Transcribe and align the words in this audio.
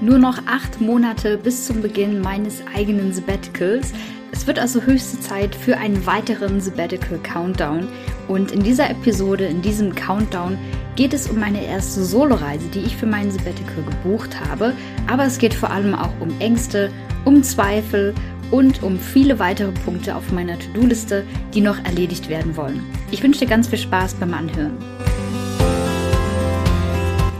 Nur 0.00 0.18
noch 0.18 0.38
acht 0.46 0.80
Monate 0.80 1.38
bis 1.38 1.66
zum 1.66 1.80
Beginn 1.80 2.20
meines 2.20 2.62
eigenen 2.74 3.14
Sabbaticals. 3.14 3.92
Es 4.30 4.46
wird 4.46 4.58
also 4.58 4.82
höchste 4.82 5.18
Zeit 5.20 5.54
für 5.54 5.78
einen 5.78 6.04
weiteren 6.04 6.60
Sabbatical 6.60 7.18
Countdown. 7.22 7.88
Und 8.28 8.52
in 8.52 8.62
dieser 8.62 8.90
Episode, 8.90 9.46
in 9.46 9.62
diesem 9.62 9.94
Countdown, 9.94 10.58
geht 10.96 11.14
es 11.14 11.30
um 11.30 11.40
meine 11.40 11.64
erste 11.64 12.04
Soloreise, 12.04 12.68
die 12.74 12.80
ich 12.80 12.96
für 12.96 13.06
meinen 13.06 13.30
Sabbatical 13.30 13.84
gebucht 13.84 14.38
habe. 14.48 14.74
Aber 15.06 15.24
es 15.24 15.38
geht 15.38 15.54
vor 15.54 15.70
allem 15.70 15.94
auch 15.94 16.12
um 16.20 16.28
Ängste, 16.40 16.90
um 17.24 17.42
Zweifel 17.42 18.14
und 18.50 18.82
um 18.82 18.98
viele 18.98 19.38
weitere 19.38 19.72
Punkte 19.72 20.14
auf 20.14 20.30
meiner 20.30 20.58
To-Do-Liste, 20.58 21.24
die 21.54 21.62
noch 21.62 21.82
erledigt 21.84 22.28
werden 22.28 22.54
wollen. 22.56 22.84
Ich 23.10 23.22
wünsche 23.22 23.40
dir 23.40 23.48
ganz 23.48 23.68
viel 23.68 23.78
Spaß 23.78 24.14
beim 24.14 24.34
Anhören. 24.34 24.76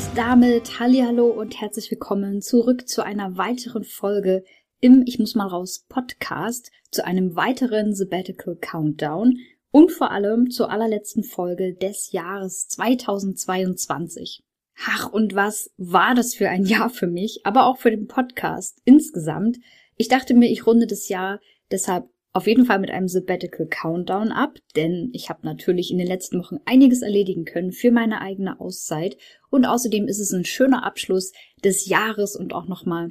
Und 0.00 0.16
damit 0.16 0.80
Hallihallo 0.80 1.26
und 1.26 1.60
herzlich 1.60 1.90
willkommen 1.90 2.40
zurück 2.40 2.88
zu 2.88 3.04
einer 3.04 3.36
weiteren 3.36 3.84
Folge 3.84 4.44
im 4.80 5.02
Ich 5.04 5.18
muss 5.18 5.34
mal 5.34 5.46
raus 5.46 5.84
Podcast, 5.90 6.70
zu 6.90 7.04
einem 7.04 7.36
weiteren 7.36 7.94
Sabbatical 7.94 8.56
Countdown 8.56 9.36
und 9.70 9.92
vor 9.92 10.10
allem 10.10 10.50
zur 10.50 10.70
allerletzten 10.70 11.22
Folge 11.22 11.74
des 11.74 12.12
Jahres 12.12 12.66
2022. 12.68 14.42
Ach, 14.86 15.12
und 15.12 15.34
was 15.34 15.70
war 15.76 16.14
das 16.14 16.34
für 16.34 16.48
ein 16.48 16.64
Jahr 16.64 16.88
für 16.88 17.06
mich, 17.06 17.44
aber 17.44 17.66
auch 17.66 17.76
für 17.76 17.90
den 17.90 18.06
Podcast 18.06 18.80
insgesamt. 18.86 19.58
Ich 19.98 20.08
dachte 20.08 20.32
mir, 20.32 20.50
ich 20.50 20.66
runde 20.66 20.86
das 20.86 21.10
Jahr 21.10 21.40
deshalb 21.70 22.08
auf 22.32 22.46
jeden 22.46 22.64
Fall 22.64 22.78
mit 22.78 22.90
einem 22.90 23.08
Sabbatical 23.08 23.66
Countdown 23.66 24.30
ab, 24.30 24.58
denn 24.76 25.10
ich 25.12 25.28
habe 25.28 25.40
natürlich 25.44 25.90
in 25.90 25.98
den 25.98 26.06
letzten 26.06 26.38
Wochen 26.38 26.58
einiges 26.64 27.02
erledigen 27.02 27.44
können 27.44 27.72
für 27.72 27.90
meine 27.90 28.20
eigene 28.20 28.60
Auszeit 28.60 29.16
und 29.50 29.64
außerdem 29.64 30.06
ist 30.06 30.20
es 30.20 30.32
ein 30.32 30.44
schöner 30.44 30.84
Abschluss 30.84 31.32
des 31.64 31.88
Jahres 31.88 32.36
und 32.36 32.52
auch 32.52 32.68
nochmal 32.68 33.10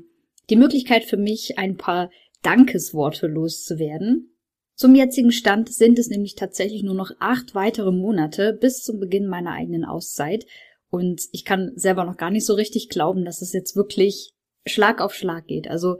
die 0.49 0.55
Möglichkeit 0.55 1.03
für 1.03 1.17
mich, 1.17 1.57
ein 1.57 1.75
paar 1.75 2.09
Dankesworte 2.43 3.27
loszuwerden. 3.27 4.35
Zum 4.75 4.95
jetzigen 4.95 5.33
Stand 5.33 5.67
sind 5.67 5.99
es 5.99 6.07
nämlich 6.07 6.35
tatsächlich 6.35 6.83
nur 6.83 6.95
noch 6.95 7.11
acht 7.19 7.53
weitere 7.53 7.91
Monate 7.91 8.53
bis 8.53 8.81
zum 8.81 8.99
Beginn 8.99 9.27
meiner 9.27 9.51
eigenen 9.51 9.83
Auszeit 9.83 10.45
und 10.89 11.23
ich 11.33 11.43
kann 11.43 11.73
selber 11.75 12.05
noch 12.05 12.15
gar 12.15 12.31
nicht 12.31 12.45
so 12.45 12.53
richtig 12.53 12.87
glauben, 12.87 13.25
dass 13.25 13.41
es 13.41 13.51
jetzt 13.51 13.75
wirklich 13.75 14.33
Schlag 14.65 15.01
auf 15.01 15.13
Schlag 15.13 15.47
geht. 15.47 15.67
Also 15.67 15.97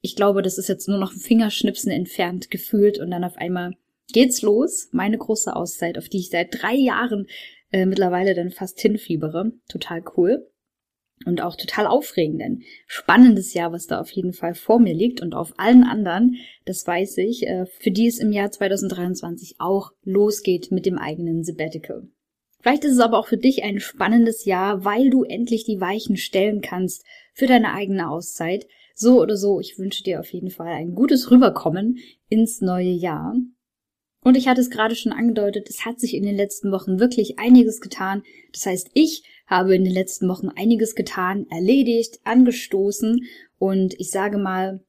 ich 0.00 0.16
glaube, 0.16 0.42
das 0.42 0.58
ist 0.58 0.68
jetzt 0.68 0.88
nur 0.88 0.98
noch 0.98 1.12
ein 1.12 1.20
Fingerschnipsen 1.20 1.90
entfernt 1.90 2.50
gefühlt 2.50 2.98
und 2.98 3.10
dann 3.10 3.24
auf 3.24 3.36
einmal 3.36 3.74
geht's 4.12 4.42
los. 4.42 4.88
Meine 4.92 5.18
große 5.18 5.54
Auszeit, 5.54 5.98
auf 5.98 6.08
die 6.08 6.18
ich 6.18 6.30
seit 6.30 6.62
drei 6.62 6.74
Jahren 6.74 7.26
äh, 7.72 7.86
mittlerweile 7.86 8.34
dann 8.34 8.50
fast 8.50 8.80
hinfiebere. 8.80 9.52
Total 9.68 10.02
cool. 10.16 10.48
Und 11.26 11.40
auch 11.40 11.56
total 11.56 11.88
aufregend, 11.88 12.40
denn 12.40 12.62
spannendes 12.86 13.52
Jahr, 13.52 13.72
was 13.72 13.88
da 13.88 14.00
auf 14.00 14.10
jeden 14.12 14.32
Fall 14.32 14.54
vor 14.54 14.78
mir 14.78 14.94
liegt 14.94 15.20
und 15.20 15.34
auf 15.34 15.52
allen 15.56 15.82
anderen, 15.82 16.36
das 16.64 16.86
weiß 16.86 17.18
ich, 17.18 17.44
äh, 17.44 17.66
für 17.66 17.90
die 17.90 18.06
es 18.06 18.20
im 18.20 18.30
Jahr 18.30 18.52
2023 18.52 19.56
auch 19.58 19.90
losgeht 20.04 20.70
mit 20.70 20.86
dem 20.86 20.96
eigenen 20.96 21.42
Sabbatical. 21.42 22.06
Vielleicht 22.60 22.84
ist 22.84 22.92
es 22.92 23.00
aber 23.00 23.18
auch 23.18 23.26
für 23.26 23.36
dich 23.36 23.64
ein 23.64 23.80
spannendes 23.80 24.44
Jahr, 24.44 24.84
weil 24.84 25.10
du 25.10 25.24
endlich 25.24 25.64
die 25.64 25.80
Weichen 25.80 26.16
stellen 26.16 26.60
kannst 26.60 27.04
für 27.34 27.46
deine 27.46 27.72
eigene 27.72 28.08
Auszeit, 28.08 28.66
so 28.98 29.20
oder 29.20 29.36
so, 29.36 29.60
ich 29.60 29.78
wünsche 29.78 30.02
dir 30.02 30.20
auf 30.20 30.32
jeden 30.32 30.50
Fall 30.50 30.72
ein 30.72 30.94
gutes 30.94 31.30
Rüberkommen 31.30 31.98
ins 32.28 32.60
neue 32.60 32.90
Jahr. 32.90 33.34
Und 34.24 34.36
ich 34.36 34.48
hatte 34.48 34.60
es 34.60 34.70
gerade 34.70 34.96
schon 34.96 35.12
angedeutet, 35.12 35.68
es 35.70 35.86
hat 35.86 36.00
sich 36.00 36.14
in 36.14 36.24
den 36.24 36.36
letzten 36.36 36.72
Wochen 36.72 36.98
wirklich 36.98 37.38
einiges 37.38 37.80
getan. 37.80 38.24
Das 38.52 38.66
heißt, 38.66 38.90
ich 38.94 39.22
habe 39.46 39.76
in 39.76 39.84
den 39.84 39.92
letzten 39.92 40.28
Wochen 40.28 40.48
einiges 40.48 40.96
getan, 40.96 41.46
erledigt, 41.48 42.18
angestoßen 42.24 43.24
und 43.58 43.94
ich 43.98 44.10
sage 44.10 44.38
mal, 44.38 44.84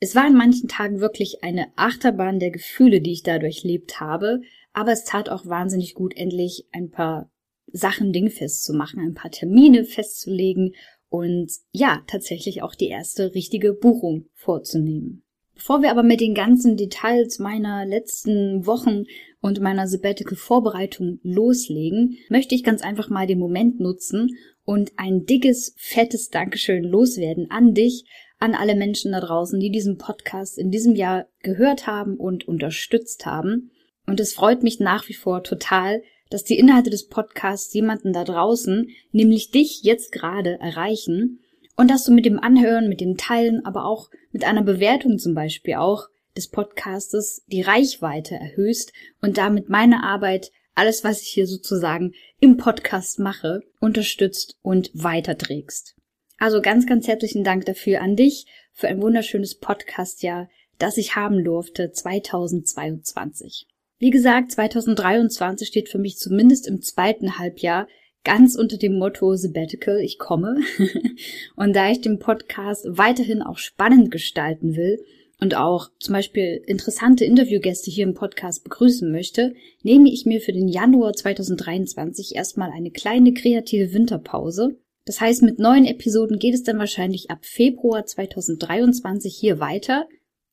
es 0.00 0.14
war 0.14 0.26
an 0.26 0.36
manchen 0.36 0.68
Tagen 0.68 1.00
wirklich 1.00 1.42
eine 1.42 1.66
Achterbahn 1.76 2.38
der 2.38 2.50
Gefühle, 2.50 3.00
die 3.00 3.12
ich 3.12 3.22
dadurch 3.22 3.64
lebt 3.64 3.98
habe, 3.98 4.42
aber 4.72 4.92
es 4.92 5.04
tat 5.04 5.28
auch 5.28 5.46
wahnsinnig 5.46 5.94
gut, 5.94 6.16
endlich 6.16 6.68
ein 6.70 6.90
paar 6.90 7.32
Sachen 7.72 8.12
dingfest 8.12 8.62
zu 8.62 8.74
machen, 8.74 9.00
ein 9.00 9.14
paar 9.14 9.30
Termine 9.30 9.84
festzulegen 9.84 10.74
und 11.08 11.50
ja, 11.72 12.02
tatsächlich 12.06 12.62
auch 12.62 12.74
die 12.74 12.88
erste 12.88 13.34
richtige 13.34 13.72
Buchung 13.72 14.26
vorzunehmen. 14.34 15.22
Bevor 15.54 15.82
wir 15.82 15.90
aber 15.90 16.04
mit 16.04 16.20
den 16.20 16.34
ganzen 16.34 16.76
Details 16.76 17.40
meiner 17.40 17.84
letzten 17.84 18.64
Wochen 18.64 19.04
und 19.40 19.60
meiner 19.60 19.88
Sabbatical-Vorbereitung 19.88 21.18
loslegen, 21.24 22.16
möchte 22.28 22.54
ich 22.54 22.62
ganz 22.62 22.82
einfach 22.82 23.10
mal 23.10 23.26
den 23.26 23.40
Moment 23.40 23.80
nutzen 23.80 24.36
und 24.64 24.92
ein 24.96 25.24
dickes, 25.24 25.74
fettes 25.76 26.30
Dankeschön 26.30 26.84
loswerden 26.84 27.50
an 27.50 27.74
dich, 27.74 28.04
an 28.38 28.54
alle 28.54 28.76
Menschen 28.76 29.10
da 29.10 29.20
draußen, 29.20 29.58
die 29.58 29.70
diesen 29.70 29.98
Podcast 29.98 30.58
in 30.58 30.70
diesem 30.70 30.94
Jahr 30.94 31.26
gehört 31.40 31.88
haben 31.88 32.16
und 32.16 32.46
unterstützt 32.46 33.26
haben. 33.26 33.72
Und 34.06 34.20
es 34.20 34.34
freut 34.34 34.62
mich 34.62 34.78
nach 34.78 35.08
wie 35.08 35.14
vor 35.14 35.42
total, 35.42 36.02
dass 36.30 36.44
die 36.44 36.58
Inhalte 36.58 36.90
des 36.90 37.08
Podcasts 37.08 37.72
jemanden 37.72 38.12
da 38.12 38.24
draußen, 38.24 38.88
nämlich 39.12 39.50
dich 39.50 39.82
jetzt 39.82 40.12
gerade 40.12 40.58
erreichen 40.60 41.40
und 41.76 41.90
dass 41.90 42.04
du 42.04 42.12
mit 42.12 42.26
dem 42.26 42.40
Anhören, 42.40 42.88
mit 42.88 43.00
dem 43.00 43.16
Teilen, 43.16 43.64
aber 43.64 43.84
auch 43.84 44.10
mit 44.32 44.44
einer 44.44 44.62
Bewertung 44.62 45.18
zum 45.18 45.34
Beispiel 45.34 45.74
auch 45.74 46.08
des 46.36 46.48
Podcastes 46.48 47.44
die 47.46 47.62
Reichweite 47.62 48.34
erhöhst 48.34 48.92
und 49.20 49.38
damit 49.38 49.68
meine 49.68 50.02
Arbeit, 50.02 50.50
alles 50.74 51.04
was 51.04 51.22
ich 51.22 51.28
hier 51.28 51.46
sozusagen 51.46 52.14
im 52.40 52.56
Podcast 52.56 53.20
mache, 53.20 53.62
unterstützt 53.80 54.58
und 54.60 54.90
weiterträgst. 54.92 55.94
Also 56.38 56.60
ganz, 56.60 56.86
ganz 56.86 57.06
herzlichen 57.06 57.44
Dank 57.44 57.64
dafür 57.66 58.00
an 58.00 58.16
dich 58.16 58.46
für 58.72 58.88
ein 58.88 59.00
wunderschönes 59.00 59.56
Podcastjahr, 59.56 60.48
das 60.78 60.96
ich 60.96 61.14
haben 61.14 61.44
durfte 61.44 61.92
2022. 61.92 63.67
Wie 63.98 64.10
gesagt, 64.10 64.52
2023 64.52 65.66
steht 65.66 65.88
für 65.88 65.98
mich 65.98 66.18
zumindest 66.18 66.68
im 66.68 66.82
zweiten 66.82 67.38
Halbjahr 67.38 67.88
ganz 68.22 68.54
unter 68.54 68.76
dem 68.76 68.98
Motto 68.98 69.34
Sabbatical, 69.34 69.98
ich 70.00 70.18
komme. 70.18 70.60
und 71.56 71.74
da 71.74 71.90
ich 71.90 72.00
den 72.00 72.18
Podcast 72.18 72.86
weiterhin 72.88 73.42
auch 73.42 73.58
spannend 73.58 74.10
gestalten 74.10 74.76
will 74.76 75.02
und 75.40 75.56
auch 75.56 75.90
zum 75.98 76.14
Beispiel 76.14 76.62
interessante 76.66 77.24
Interviewgäste 77.24 77.90
hier 77.90 78.04
im 78.04 78.14
Podcast 78.14 78.64
begrüßen 78.64 79.10
möchte, 79.10 79.54
nehme 79.82 80.10
ich 80.10 80.26
mir 80.26 80.40
für 80.40 80.52
den 80.52 80.68
Januar 80.68 81.14
2023 81.14 82.36
erstmal 82.36 82.70
eine 82.70 82.90
kleine 82.90 83.32
kreative 83.32 83.92
Winterpause. 83.92 84.76
Das 85.06 85.20
heißt, 85.20 85.42
mit 85.42 85.58
neuen 85.58 85.86
Episoden 85.86 86.38
geht 86.38 86.54
es 86.54 86.62
dann 86.62 86.78
wahrscheinlich 86.78 87.30
ab 87.30 87.46
Februar 87.46 88.04
2023 88.04 89.34
hier 89.34 89.58
weiter. 89.58 90.06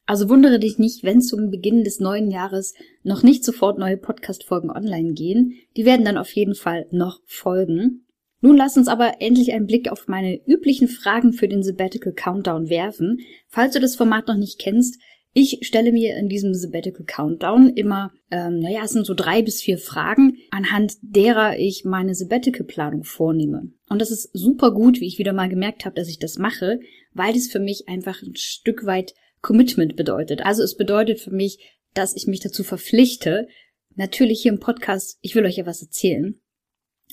Also 0.05 0.29
wundere 0.29 0.59
dich 0.59 0.77
nicht, 0.77 1.03
wenn 1.03 1.21
zum 1.21 1.49
Beginn 1.49 1.83
des 1.83 1.99
neuen 1.99 2.29
Jahres 2.29 2.75
noch 3.03 3.23
nicht 3.23 3.43
sofort 3.43 3.79
neue 3.79 3.97
Podcast-Folgen 3.97 4.69
online 4.69 5.13
gehen. 5.13 5.53
Die 5.75 5.85
werden 5.85 6.05
dann 6.05 6.17
auf 6.17 6.31
jeden 6.33 6.55
Fall 6.55 6.85
noch 6.91 7.21
folgen. 7.25 8.05
Nun 8.41 8.57
lass 8.57 8.77
uns 8.77 8.87
aber 8.87 9.21
endlich 9.21 9.53
einen 9.53 9.65
Blick 9.65 9.91
auf 9.91 10.07
meine 10.07 10.39
üblichen 10.45 10.87
Fragen 10.87 11.33
für 11.33 11.47
den 11.47 11.63
Sabbatical 11.63 12.13
Countdown 12.13 12.69
werfen. 12.69 13.21
Falls 13.47 13.73
du 13.73 13.79
das 13.79 13.95
Format 13.95 14.27
noch 14.27 14.37
nicht 14.37 14.59
kennst, 14.59 14.99
ich 15.33 15.59
stelle 15.63 15.91
mir 15.91 16.15
in 16.15 16.29
diesem 16.29 16.53
Sabbatical 16.53 17.05
Countdown 17.05 17.69
immer, 17.69 18.11
ähm, 18.31 18.59
naja, 18.59 18.81
es 18.85 18.91
sind 18.91 19.05
so 19.05 19.13
drei 19.13 19.41
bis 19.41 19.61
vier 19.61 19.77
Fragen, 19.77 20.37
anhand 20.51 20.93
derer 21.01 21.57
ich 21.57 21.83
meine 21.83 22.15
Sabbatical-Planung 22.15 23.03
vornehme. 23.03 23.71
Und 23.89 23.99
das 23.99 24.11
ist 24.11 24.29
super 24.31 24.71
gut, 24.71 25.01
wie 25.01 25.07
ich 25.07 25.19
wieder 25.19 25.33
mal 25.33 25.49
gemerkt 25.49 25.83
habe, 25.83 25.95
dass 25.95 26.07
ich 26.07 26.19
das 26.19 26.37
mache, 26.37 26.79
weil 27.13 27.35
es 27.35 27.51
für 27.51 27.59
mich 27.59 27.89
einfach 27.89 28.21
ein 28.21 28.35
Stück 28.35 28.85
weit 28.85 29.13
Commitment 29.45 29.95
bedeutet. 29.95 30.43
Also 30.43 30.63
es 30.63 30.75
bedeutet 30.75 31.19
für 31.19 31.29
mich, 31.29 31.59
dass 31.93 32.15
ich 32.15 32.25
mich 32.25 32.39
dazu 32.39 32.63
verpflichte, 32.63 33.47
natürlich 33.95 34.41
hier 34.41 34.51
im 34.51 34.59
Podcast, 34.59 35.19
ich 35.21 35.35
will 35.35 35.45
euch 35.45 35.57
ja 35.57 35.67
was 35.67 35.83
erzählen. 35.83 36.41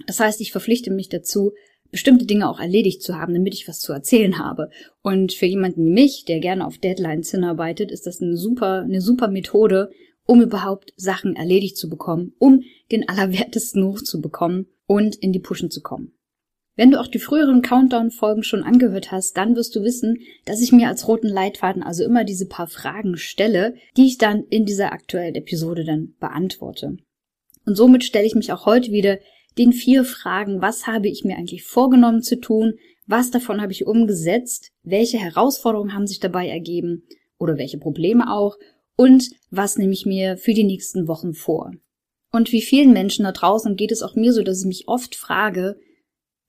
Das 0.06 0.18
heißt, 0.18 0.40
ich 0.40 0.50
verpflichte 0.50 0.90
mich 0.90 1.10
dazu, 1.10 1.52
bestimmte 1.90 2.24
Dinge 2.24 2.48
auch 2.48 2.58
erledigt 2.58 3.02
zu 3.02 3.18
haben, 3.18 3.34
damit 3.34 3.52
ich 3.52 3.68
was 3.68 3.80
zu 3.80 3.92
erzählen 3.92 4.38
habe. 4.38 4.70
Und 5.02 5.34
für 5.34 5.44
jemanden 5.44 5.84
wie 5.84 5.90
mich, 5.90 6.24
der 6.24 6.40
gerne 6.40 6.66
auf 6.66 6.78
Deadlines 6.78 7.30
hinarbeitet, 7.30 7.92
ist 7.92 8.06
das 8.06 8.22
eine 8.22 8.38
super, 8.38 8.80
eine 8.80 9.02
super 9.02 9.28
Methode, 9.28 9.90
um 10.24 10.40
überhaupt 10.40 10.94
Sachen 10.96 11.36
erledigt 11.36 11.76
zu 11.76 11.90
bekommen, 11.90 12.32
um 12.38 12.62
den 12.90 13.06
Allerwertesten 13.10 13.84
hochzubekommen 13.84 14.68
und 14.86 15.16
in 15.16 15.34
die 15.34 15.38
Pushen 15.38 15.70
zu 15.70 15.82
kommen. 15.82 16.14
Wenn 16.74 16.90
du 16.90 17.00
auch 17.00 17.06
die 17.06 17.18
früheren 17.18 17.60
Countdown-Folgen 17.60 18.42
schon 18.42 18.62
angehört 18.62 19.12
hast, 19.12 19.36
dann 19.36 19.56
wirst 19.56 19.76
du 19.76 19.82
wissen, 19.82 20.18
dass 20.46 20.62
ich 20.62 20.72
mir 20.72 20.88
als 20.88 21.06
roten 21.06 21.28
Leitfaden 21.28 21.82
also 21.82 22.02
immer 22.02 22.24
diese 22.24 22.46
paar 22.46 22.66
Fragen 22.66 23.16
stelle, 23.18 23.74
die 23.96 24.06
ich 24.06 24.16
dann 24.16 24.44
in 24.44 24.64
dieser 24.64 24.92
aktuellen 24.92 25.34
Episode 25.34 25.84
dann 25.84 26.14
beantworte. 26.18 26.96
Und 27.66 27.76
somit 27.76 28.04
stelle 28.04 28.26
ich 28.26 28.34
mich 28.34 28.52
auch 28.52 28.64
heute 28.64 28.90
wieder 28.90 29.18
den 29.58 29.72
vier 29.72 30.04
Fragen, 30.04 30.62
was 30.62 30.86
habe 30.86 31.08
ich 31.08 31.24
mir 31.24 31.36
eigentlich 31.36 31.64
vorgenommen 31.64 32.22
zu 32.22 32.40
tun, 32.40 32.74
was 33.06 33.30
davon 33.30 33.60
habe 33.60 33.72
ich 33.72 33.86
umgesetzt, 33.86 34.70
welche 34.82 35.18
Herausforderungen 35.18 35.92
haben 35.92 36.06
sich 36.06 36.20
dabei 36.20 36.48
ergeben 36.48 37.04
oder 37.38 37.58
welche 37.58 37.78
Probleme 37.78 38.32
auch 38.32 38.56
und 38.96 39.30
was 39.50 39.76
nehme 39.76 39.92
ich 39.92 40.06
mir 40.06 40.38
für 40.38 40.54
die 40.54 40.64
nächsten 40.64 41.06
Wochen 41.06 41.34
vor. 41.34 41.72
Und 42.30 42.50
wie 42.50 42.62
vielen 42.62 42.94
Menschen 42.94 43.24
da 43.24 43.32
draußen 43.32 43.76
geht 43.76 43.92
es 43.92 44.02
auch 44.02 44.14
mir 44.14 44.32
so, 44.32 44.42
dass 44.42 44.60
ich 44.60 44.66
mich 44.66 44.88
oft 44.88 45.14
frage, 45.14 45.78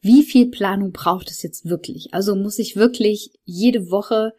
wie 0.04 0.24
viel 0.24 0.52
Planung 0.52 0.92
braucht 0.92 1.32
es 1.32 1.42
jetzt 1.44 1.70
wirklich? 1.70 2.14
Also 2.14 2.36
muss 2.36 2.60
ich 2.60 2.76
wirklich 2.76 3.32
jede 3.46 3.90
Woche 3.90 4.34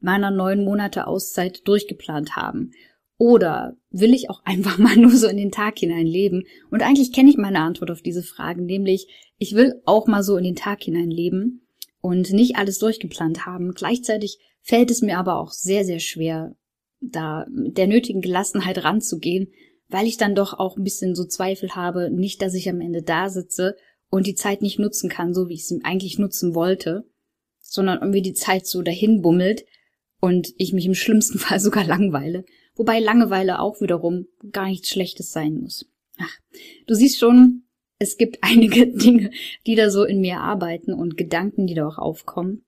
meiner 0.00 0.32
neun 0.32 0.64
Monate 0.64 1.06
Auszeit 1.06 1.66
durchgeplant 1.68 2.34
haben? 2.34 2.72
Oder 3.16 3.76
will 3.90 4.12
ich 4.12 4.30
auch 4.30 4.42
einfach 4.44 4.78
mal 4.78 4.96
nur 4.96 5.12
so 5.12 5.28
in 5.28 5.36
den 5.36 5.52
Tag 5.52 5.78
hinein 5.78 6.06
leben? 6.06 6.42
Und 6.70 6.82
eigentlich 6.82 7.12
kenne 7.12 7.30
ich 7.30 7.36
meine 7.36 7.60
Antwort 7.60 7.92
auf 7.92 8.02
diese 8.02 8.24
Fragen, 8.24 8.66
nämlich 8.66 9.06
ich 9.38 9.54
will 9.54 9.80
auch 9.84 10.08
mal 10.08 10.24
so 10.24 10.36
in 10.36 10.44
den 10.44 10.56
Tag 10.56 10.82
hinein 10.82 11.10
leben 11.10 11.68
und 12.00 12.32
nicht 12.32 12.56
alles 12.56 12.78
durchgeplant 12.80 13.46
haben. 13.46 13.72
Gleichzeitig 13.74 14.38
fällt 14.60 14.90
es 14.90 15.02
mir 15.02 15.18
aber 15.18 15.38
auch 15.38 15.52
sehr, 15.52 15.84
sehr 15.84 16.00
schwer, 16.00 16.56
da 17.00 17.46
mit 17.48 17.78
der 17.78 17.86
nötigen 17.86 18.22
Gelassenheit 18.22 18.82
ranzugehen, 18.82 19.52
weil 19.88 20.08
ich 20.08 20.16
dann 20.16 20.34
doch 20.34 20.52
auch 20.52 20.76
ein 20.76 20.84
bisschen 20.84 21.14
so 21.14 21.24
Zweifel 21.24 21.76
habe, 21.76 22.10
nicht, 22.10 22.42
dass 22.42 22.54
ich 22.54 22.68
am 22.68 22.80
Ende 22.80 23.02
da 23.02 23.28
sitze 23.28 23.76
und 24.10 24.26
die 24.26 24.34
Zeit 24.34 24.60
nicht 24.60 24.78
nutzen 24.78 25.08
kann, 25.08 25.32
so 25.32 25.48
wie 25.48 25.54
ich 25.54 25.66
sie 25.66 25.80
eigentlich 25.84 26.18
nutzen 26.18 26.54
wollte, 26.54 27.08
sondern 27.60 28.00
irgendwie 28.00 28.22
die 28.22 28.34
Zeit 28.34 28.66
so 28.66 28.82
dahin 28.82 29.22
bummelt 29.22 29.64
und 30.20 30.52
ich 30.58 30.72
mich 30.72 30.86
im 30.86 30.94
schlimmsten 30.94 31.38
Fall 31.40 31.60
sogar 31.60 31.84
langweile, 31.84 32.44
wobei 32.74 33.00
Langeweile 33.00 33.60
auch 33.60 33.80
wiederum 33.80 34.26
gar 34.52 34.66
nichts 34.66 34.88
Schlechtes 34.90 35.32
sein 35.32 35.54
muss. 35.54 35.86
Ach, 36.18 36.38
du 36.86 36.94
siehst 36.94 37.18
schon, 37.18 37.62
es 37.98 38.16
gibt 38.16 38.38
einige 38.42 38.88
Dinge, 38.88 39.30
die 39.66 39.76
da 39.76 39.90
so 39.90 40.04
in 40.04 40.20
mir 40.20 40.40
arbeiten 40.40 40.92
und 40.92 41.16
Gedanken, 41.16 41.66
die 41.66 41.74
da 41.74 41.86
auch 41.86 41.98
aufkommen. 41.98 42.64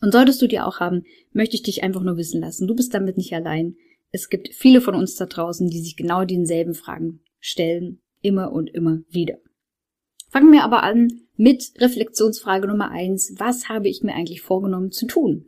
Und 0.00 0.12
solltest 0.12 0.40
du 0.40 0.46
die 0.46 0.60
auch 0.60 0.80
haben, 0.80 1.02
möchte 1.32 1.56
ich 1.56 1.62
dich 1.62 1.82
einfach 1.82 2.02
nur 2.02 2.16
wissen 2.16 2.40
lassen, 2.40 2.66
du 2.66 2.74
bist 2.74 2.94
damit 2.94 3.18
nicht 3.18 3.34
allein. 3.34 3.76
Es 4.12 4.28
gibt 4.30 4.48
viele 4.54 4.80
von 4.80 4.94
uns 4.94 5.14
da 5.16 5.26
draußen, 5.26 5.68
die 5.68 5.80
sich 5.80 5.94
genau 5.94 6.24
denselben 6.24 6.74
Fragen 6.74 7.20
stellen, 7.38 8.00
immer 8.22 8.50
und 8.50 8.70
immer 8.70 9.00
wieder. 9.08 9.38
Fangen 10.30 10.52
wir 10.52 10.62
aber 10.62 10.84
an 10.84 11.08
mit 11.36 11.72
Reflexionsfrage 11.78 12.68
Nummer 12.68 12.92
eins. 12.92 13.34
Was 13.38 13.68
habe 13.68 13.88
ich 13.88 14.02
mir 14.02 14.14
eigentlich 14.14 14.42
vorgenommen 14.42 14.92
zu 14.92 15.06
tun, 15.06 15.46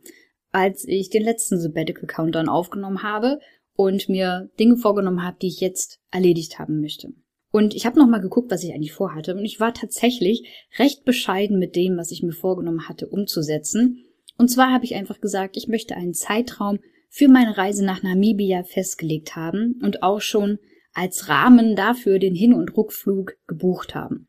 als 0.51 0.85
ich 0.85 1.09
den 1.09 1.23
letzten 1.23 1.57
Sabbatical 1.57 2.05
Countdown 2.05 2.49
aufgenommen 2.49 3.01
habe 3.01 3.39
und 3.75 4.09
mir 4.09 4.49
Dinge 4.59 4.75
vorgenommen 4.75 5.23
habe, 5.23 5.37
die 5.41 5.47
ich 5.47 5.61
jetzt 5.61 6.01
erledigt 6.11 6.59
haben 6.59 6.81
möchte? 6.81 7.13
Und 7.51 7.75
ich 7.75 7.85
habe 7.85 7.97
nochmal 7.97 8.19
geguckt, 8.19 8.51
was 8.51 8.63
ich 8.63 8.73
eigentlich 8.73 8.91
vorhatte. 8.91 9.35
Und 9.35 9.45
ich 9.45 9.61
war 9.61 9.73
tatsächlich 9.73 10.67
recht 10.77 11.05
bescheiden 11.05 11.59
mit 11.59 11.77
dem, 11.77 11.95
was 11.95 12.11
ich 12.11 12.21
mir 12.21 12.33
vorgenommen 12.33 12.89
hatte, 12.89 13.07
umzusetzen. 13.07 14.03
Und 14.37 14.49
zwar 14.49 14.73
habe 14.73 14.83
ich 14.83 14.95
einfach 14.95 15.21
gesagt, 15.21 15.55
ich 15.55 15.69
möchte 15.69 15.95
einen 15.95 16.13
Zeitraum 16.13 16.79
für 17.07 17.29
meine 17.29 17.57
Reise 17.57 17.85
nach 17.85 18.03
Namibia 18.03 18.63
festgelegt 18.63 19.37
haben 19.37 19.79
und 19.81 20.03
auch 20.03 20.19
schon 20.19 20.59
als 20.93 21.29
Rahmen 21.29 21.77
dafür 21.77 22.19
den 22.19 22.35
Hin- 22.35 22.53
und 22.53 22.75
Rückflug 22.75 23.37
gebucht 23.47 23.95
haben. 23.95 24.27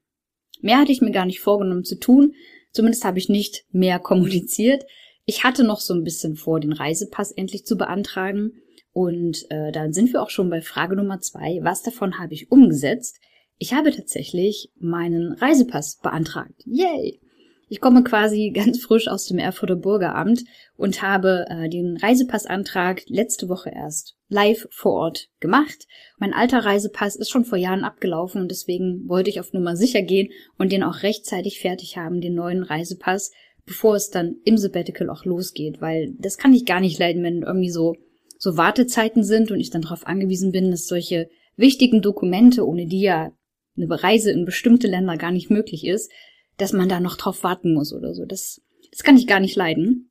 Mehr 0.65 0.79
hatte 0.79 0.93
ich 0.93 1.03
mir 1.03 1.11
gar 1.11 1.27
nicht 1.27 1.41
vorgenommen 1.41 1.85
zu 1.85 2.01
tun, 2.01 2.35
zumindest 2.73 3.05
habe 3.05 3.19
ich 3.19 3.29
nicht 3.29 3.67
mehr 3.71 3.99
kommuniziert. 3.99 4.87
Ich 5.27 5.45
hatte 5.45 5.63
noch 5.63 5.79
so 5.79 5.93
ein 5.93 6.05
bisschen 6.05 6.37
vor, 6.37 6.59
den 6.59 6.73
Reisepass 6.73 7.33
endlich 7.33 7.67
zu 7.67 7.77
beantragen. 7.77 8.63
Und 8.95 9.45
äh, 9.51 9.73
dann 9.73 9.93
sind 9.93 10.15
wir 10.15 10.23
auch 10.23 10.31
schon 10.31 10.49
bei 10.49 10.63
Frage 10.63 10.97
Nummer 10.97 11.21
zwei. 11.21 11.59
Was 11.61 11.83
davon 11.83 12.19
habe 12.19 12.33
ich 12.33 12.51
umgesetzt? 12.51 13.21
Ich 13.59 13.75
habe 13.75 13.93
tatsächlich 13.93 14.71
meinen 14.79 15.33
Reisepass 15.33 15.99
beantragt. 16.03 16.63
Yay! 16.65 17.21
Ich 17.69 17.81
komme 17.81 18.05
quasi 18.05 18.51
ganz 18.55 18.81
frisch 18.81 19.09
aus 19.09 19.27
dem 19.27 19.39
Erfurter 19.39 19.77
Bürgeramt 19.77 20.45
und 20.77 21.03
habe 21.03 21.47
äh, 21.49 21.69
den 21.69 21.97
Reisepassantrag 21.97 23.03
letzte 23.07 23.49
Woche 23.49 23.71
erst 23.75 24.17
live 24.29 24.67
vor 24.71 24.93
Ort 24.93 25.29
gemacht. 25.41 25.87
Mein 26.19 26.35
alter 26.35 26.65
Reisepass 26.65 27.17
ist 27.17 27.31
schon 27.31 27.45
vor 27.45 27.59
Jahren 27.59 27.85
abgelaufen 27.85 28.41
und 28.41 28.51
deswegen 28.51 29.09
wollte 29.09 29.31
ich 29.31 29.41
auf 29.41 29.53
Nummer 29.53 29.77
sicher 29.77 30.03
gehen 30.03 30.31
und 30.59 30.73
den 30.73 30.83
auch 30.83 31.03
rechtzeitig 31.03 31.61
fertig 31.61 31.97
haben, 31.97 32.21
den 32.21 32.35
neuen 32.35 32.63
Reisepass, 32.63 33.33
bevor 33.67 33.97
es 33.97 34.11
dann 34.11 34.37
im 34.45 34.59
Sabbatical 34.59 35.11
auch 35.11 35.25
losgeht, 35.25 35.81
weil 35.81 36.15
das 36.19 36.39
kann 36.39 36.53
ich 36.53 36.67
gar 36.67 36.81
nicht 36.81 36.99
leiden, 36.99 37.23
wenn 37.23 37.43
irgendwie 37.43 37.71
so 37.71 37.95
so 38.39 38.59
Wartezeiten 38.59 39.25
sind 39.25 39.51
und 39.51 39.59
ich 39.59 39.71
dann 39.71 39.83
darauf 39.83 40.07
angewiesen 40.07 40.53
bin, 40.53 40.71
dass 40.71 40.87
solche 40.87 41.31
wichtigen 41.57 42.03
Dokumente, 42.03 42.67
ohne 42.67 42.87
die 42.87 43.01
ja 43.01 43.33
eine 43.77 44.03
Reise 44.03 44.31
in 44.31 44.45
bestimmte 44.45 44.87
Länder 44.87 45.17
gar 45.17 45.33
nicht 45.33 45.51
möglich 45.51 45.87
ist, 45.87 46.13
dass 46.57 46.73
man 46.73 46.89
da 46.89 47.01
noch 47.01 47.17
drauf 47.17 47.43
warten 47.43 47.75
muss 47.75 47.93
oder 47.93 48.15
so. 48.15 48.25
Das, 48.25 48.63
das 48.91 49.03
kann 49.03 49.17
ich 49.17 49.27
gar 49.27 49.41
nicht 49.41 49.57
leiden. 49.57 50.11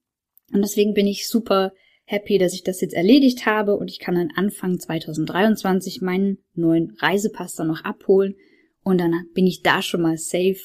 Und 0.51 0.61
deswegen 0.61 0.93
bin 0.93 1.07
ich 1.07 1.27
super 1.27 1.73
happy, 2.05 2.37
dass 2.37 2.53
ich 2.53 2.63
das 2.63 2.81
jetzt 2.81 2.93
erledigt 2.93 3.45
habe 3.45 3.75
und 3.75 3.89
ich 3.89 3.99
kann 3.99 4.15
dann 4.15 4.31
Anfang 4.35 4.79
2023 4.79 6.01
meinen 6.01 6.37
neuen 6.53 6.95
Reisepass 6.99 7.55
dann 7.55 7.67
noch 7.67 7.83
abholen 7.83 8.35
und 8.83 8.99
dann 8.99 9.13
bin 9.33 9.47
ich 9.47 9.61
da 9.61 9.81
schon 9.81 10.01
mal 10.01 10.17
safe. 10.17 10.57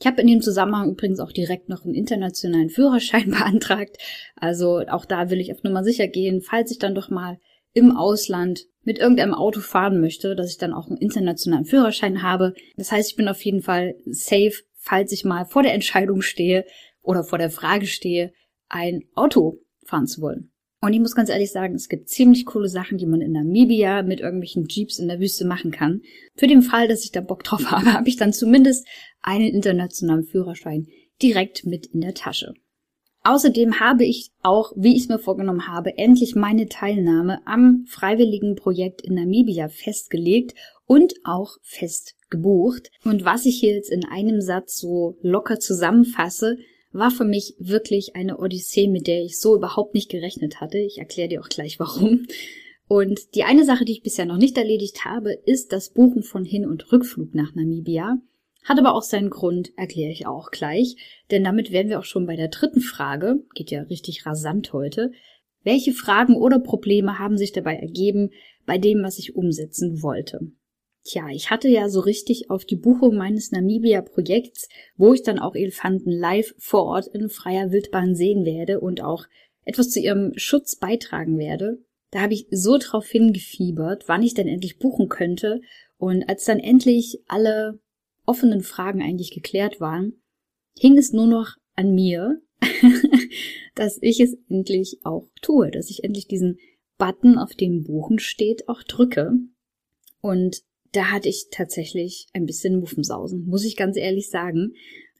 Ich 0.00 0.06
habe 0.06 0.20
in 0.20 0.28
dem 0.28 0.40
Zusammenhang 0.40 0.90
übrigens 0.90 1.20
auch 1.20 1.32
direkt 1.32 1.68
noch 1.68 1.84
einen 1.84 1.94
internationalen 1.94 2.70
Führerschein 2.70 3.30
beantragt. 3.30 3.98
Also 4.36 4.80
auch 4.88 5.04
da 5.04 5.30
will 5.30 5.40
ich 5.40 5.52
auf 5.52 5.62
Nummer 5.62 5.84
sicher 5.84 6.08
gehen, 6.08 6.40
falls 6.40 6.70
ich 6.70 6.78
dann 6.78 6.94
doch 6.94 7.10
mal 7.10 7.38
im 7.74 7.96
Ausland 7.96 8.66
mit 8.84 8.98
irgendeinem 8.98 9.34
Auto 9.34 9.60
fahren 9.60 10.00
möchte, 10.00 10.34
dass 10.34 10.50
ich 10.50 10.58
dann 10.58 10.72
auch 10.72 10.88
einen 10.88 10.96
internationalen 10.96 11.64
Führerschein 11.64 12.22
habe. 12.22 12.54
Das 12.76 12.90
heißt, 12.90 13.10
ich 13.10 13.16
bin 13.16 13.28
auf 13.28 13.42
jeden 13.44 13.62
Fall 13.62 13.94
safe 14.06 14.54
falls 14.82 15.12
ich 15.12 15.24
mal 15.24 15.46
vor 15.46 15.62
der 15.62 15.74
Entscheidung 15.74 16.22
stehe 16.22 16.66
oder 17.00 17.24
vor 17.24 17.38
der 17.38 17.50
Frage 17.50 17.86
stehe, 17.86 18.32
ein 18.68 19.04
Auto 19.14 19.60
fahren 19.86 20.06
zu 20.06 20.20
wollen. 20.20 20.52
Und 20.80 20.92
ich 20.92 21.00
muss 21.00 21.14
ganz 21.14 21.30
ehrlich 21.30 21.52
sagen, 21.52 21.76
es 21.76 21.88
gibt 21.88 22.08
ziemlich 22.08 22.44
coole 22.44 22.68
Sachen, 22.68 22.98
die 22.98 23.06
man 23.06 23.20
in 23.20 23.30
Namibia 23.30 24.02
mit 24.02 24.18
irgendwelchen 24.18 24.66
Jeeps 24.66 24.98
in 24.98 25.06
der 25.06 25.20
Wüste 25.20 25.44
machen 25.44 25.70
kann. 25.70 26.02
Für 26.34 26.48
den 26.48 26.62
Fall, 26.62 26.88
dass 26.88 27.04
ich 27.04 27.12
da 27.12 27.20
Bock 27.20 27.44
drauf 27.44 27.64
habe, 27.70 27.92
habe 27.92 28.08
ich 28.08 28.16
dann 28.16 28.32
zumindest 28.32 28.86
einen 29.20 29.54
internationalen 29.54 30.24
Führerschein 30.24 30.88
direkt 31.22 31.64
mit 31.64 31.86
in 31.86 32.00
der 32.00 32.14
Tasche. 32.14 32.54
Außerdem 33.22 33.78
habe 33.78 34.04
ich 34.04 34.32
auch, 34.42 34.72
wie 34.74 34.96
ich 34.96 35.02
es 35.02 35.08
mir 35.08 35.20
vorgenommen 35.20 35.68
habe, 35.68 35.96
endlich 35.96 36.34
meine 36.34 36.66
Teilnahme 36.68 37.46
am 37.46 37.84
freiwilligen 37.86 38.56
Projekt 38.56 39.02
in 39.02 39.14
Namibia 39.14 39.68
festgelegt 39.68 40.54
und 40.86 41.14
auch 41.22 41.58
fest 41.62 42.16
gebucht. 42.32 42.90
Und 43.04 43.24
was 43.24 43.46
ich 43.46 43.60
hier 43.60 43.74
jetzt 43.74 43.92
in 43.92 44.04
einem 44.04 44.40
Satz 44.40 44.78
so 44.78 45.16
locker 45.22 45.60
zusammenfasse, 45.60 46.56
war 46.90 47.12
für 47.12 47.24
mich 47.24 47.54
wirklich 47.58 48.16
eine 48.16 48.38
Odyssee, 48.38 48.88
mit 48.88 49.06
der 49.06 49.22
ich 49.22 49.38
so 49.38 49.54
überhaupt 49.54 49.94
nicht 49.94 50.10
gerechnet 50.10 50.60
hatte. 50.60 50.78
Ich 50.78 50.98
erkläre 50.98 51.28
dir 51.28 51.40
auch 51.40 51.48
gleich 51.48 51.78
warum. 51.78 52.26
Und 52.88 53.34
die 53.34 53.44
eine 53.44 53.64
Sache, 53.64 53.84
die 53.84 53.92
ich 53.92 54.02
bisher 54.02 54.26
noch 54.26 54.36
nicht 54.36 54.58
erledigt 54.58 55.04
habe, 55.04 55.32
ist 55.32 55.72
das 55.72 55.90
Buchen 55.90 56.22
von 56.22 56.44
Hin- 56.44 56.66
und 56.66 56.92
Rückflug 56.92 57.34
nach 57.34 57.54
Namibia. 57.54 58.18
Hat 58.64 58.78
aber 58.78 58.94
auch 58.94 59.02
seinen 59.02 59.30
Grund, 59.30 59.72
erkläre 59.76 60.12
ich 60.12 60.26
auch 60.26 60.50
gleich, 60.50 60.96
denn 61.30 61.42
damit 61.42 61.72
wären 61.72 61.88
wir 61.88 61.98
auch 61.98 62.04
schon 62.04 62.26
bei 62.26 62.36
der 62.36 62.48
dritten 62.48 62.80
Frage, 62.80 63.42
geht 63.54 63.70
ja 63.70 63.82
richtig 63.82 64.26
rasant 64.26 64.72
heute. 64.72 65.12
Welche 65.64 65.92
Fragen 65.92 66.36
oder 66.36 66.58
Probleme 66.58 67.18
haben 67.18 67.38
sich 67.38 67.52
dabei 67.52 67.76
ergeben 67.76 68.30
bei 68.66 68.78
dem, 68.78 69.02
was 69.02 69.18
ich 69.18 69.34
umsetzen 69.34 70.02
wollte? 70.02 70.52
Tja, 71.04 71.28
ich 71.30 71.50
hatte 71.50 71.68
ja 71.68 71.88
so 71.88 72.00
richtig 72.00 72.48
auf 72.48 72.64
die 72.64 72.76
Buchung 72.76 73.16
meines 73.16 73.50
Namibia-Projekts, 73.50 74.68
wo 74.96 75.12
ich 75.12 75.22
dann 75.22 75.40
auch 75.40 75.56
Elefanten 75.56 76.12
live 76.12 76.54
vor 76.58 76.84
Ort 76.84 77.08
in 77.08 77.28
freier 77.28 77.72
Wildbahn 77.72 78.14
sehen 78.14 78.44
werde 78.44 78.78
und 78.80 79.02
auch 79.02 79.26
etwas 79.64 79.90
zu 79.90 79.98
ihrem 79.98 80.32
Schutz 80.36 80.76
beitragen 80.76 81.38
werde. 81.38 81.82
Da 82.12 82.20
habe 82.20 82.34
ich 82.34 82.46
so 82.50 82.78
drauf 82.78 83.08
hingefiebert, 83.08 84.04
wann 84.06 84.22
ich 84.22 84.34
denn 84.34 84.46
endlich 84.46 84.78
buchen 84.78 85.08
könnte. 85.08 85.60
Und 85.96 86.28
als 86.28 86.44
dann 86.44 86.60
endlich 86.60 87.18
alle 87.26 87.80
offenen 88.24 88.60
Fragen 88.60 89.02
eigentlich 89.02 89.32
geklärt 89.32 89.80
waren, 89.80 90.22
hing 90.78 90.98
es 90.98 91.12
nur 91.12 91.26
noch 91.26 91.56
an 91.74 91.94
mir, 91.94 92.40
dass 93.74 93.98
ich 94.02 94.20
es 94.20 94.36
endlich 94.48 94.98
auch 95.02 95.28
tue, 95.40 95.70
dass 95.70 95.90
ich 95.90 96.04
endlich 96.04 96.28
diesen 96.28 96.58
Button, 96.96 97.38
auf 97.38 97.54
dem 97.54 97.82
Buchen 97.82 98.20
steht, 98.20 98.68
auch 98.68 98.84
drücke. 98.84 99.32
Und 100.20 100.62
da 100.92 101.10
hatte 101.10 101.28
ich 101.28 101.48
tatsächlich 101.50 102.26
ein 102.32 102.46
bisschen 102.46 102.78
Muffensausen, 102.78 103.46
muss 103.46 103.64
ich 103.64 103.76
ganz 103.76 103.96
ehrlich 103.96 104.28
sagen. 104.28 104.74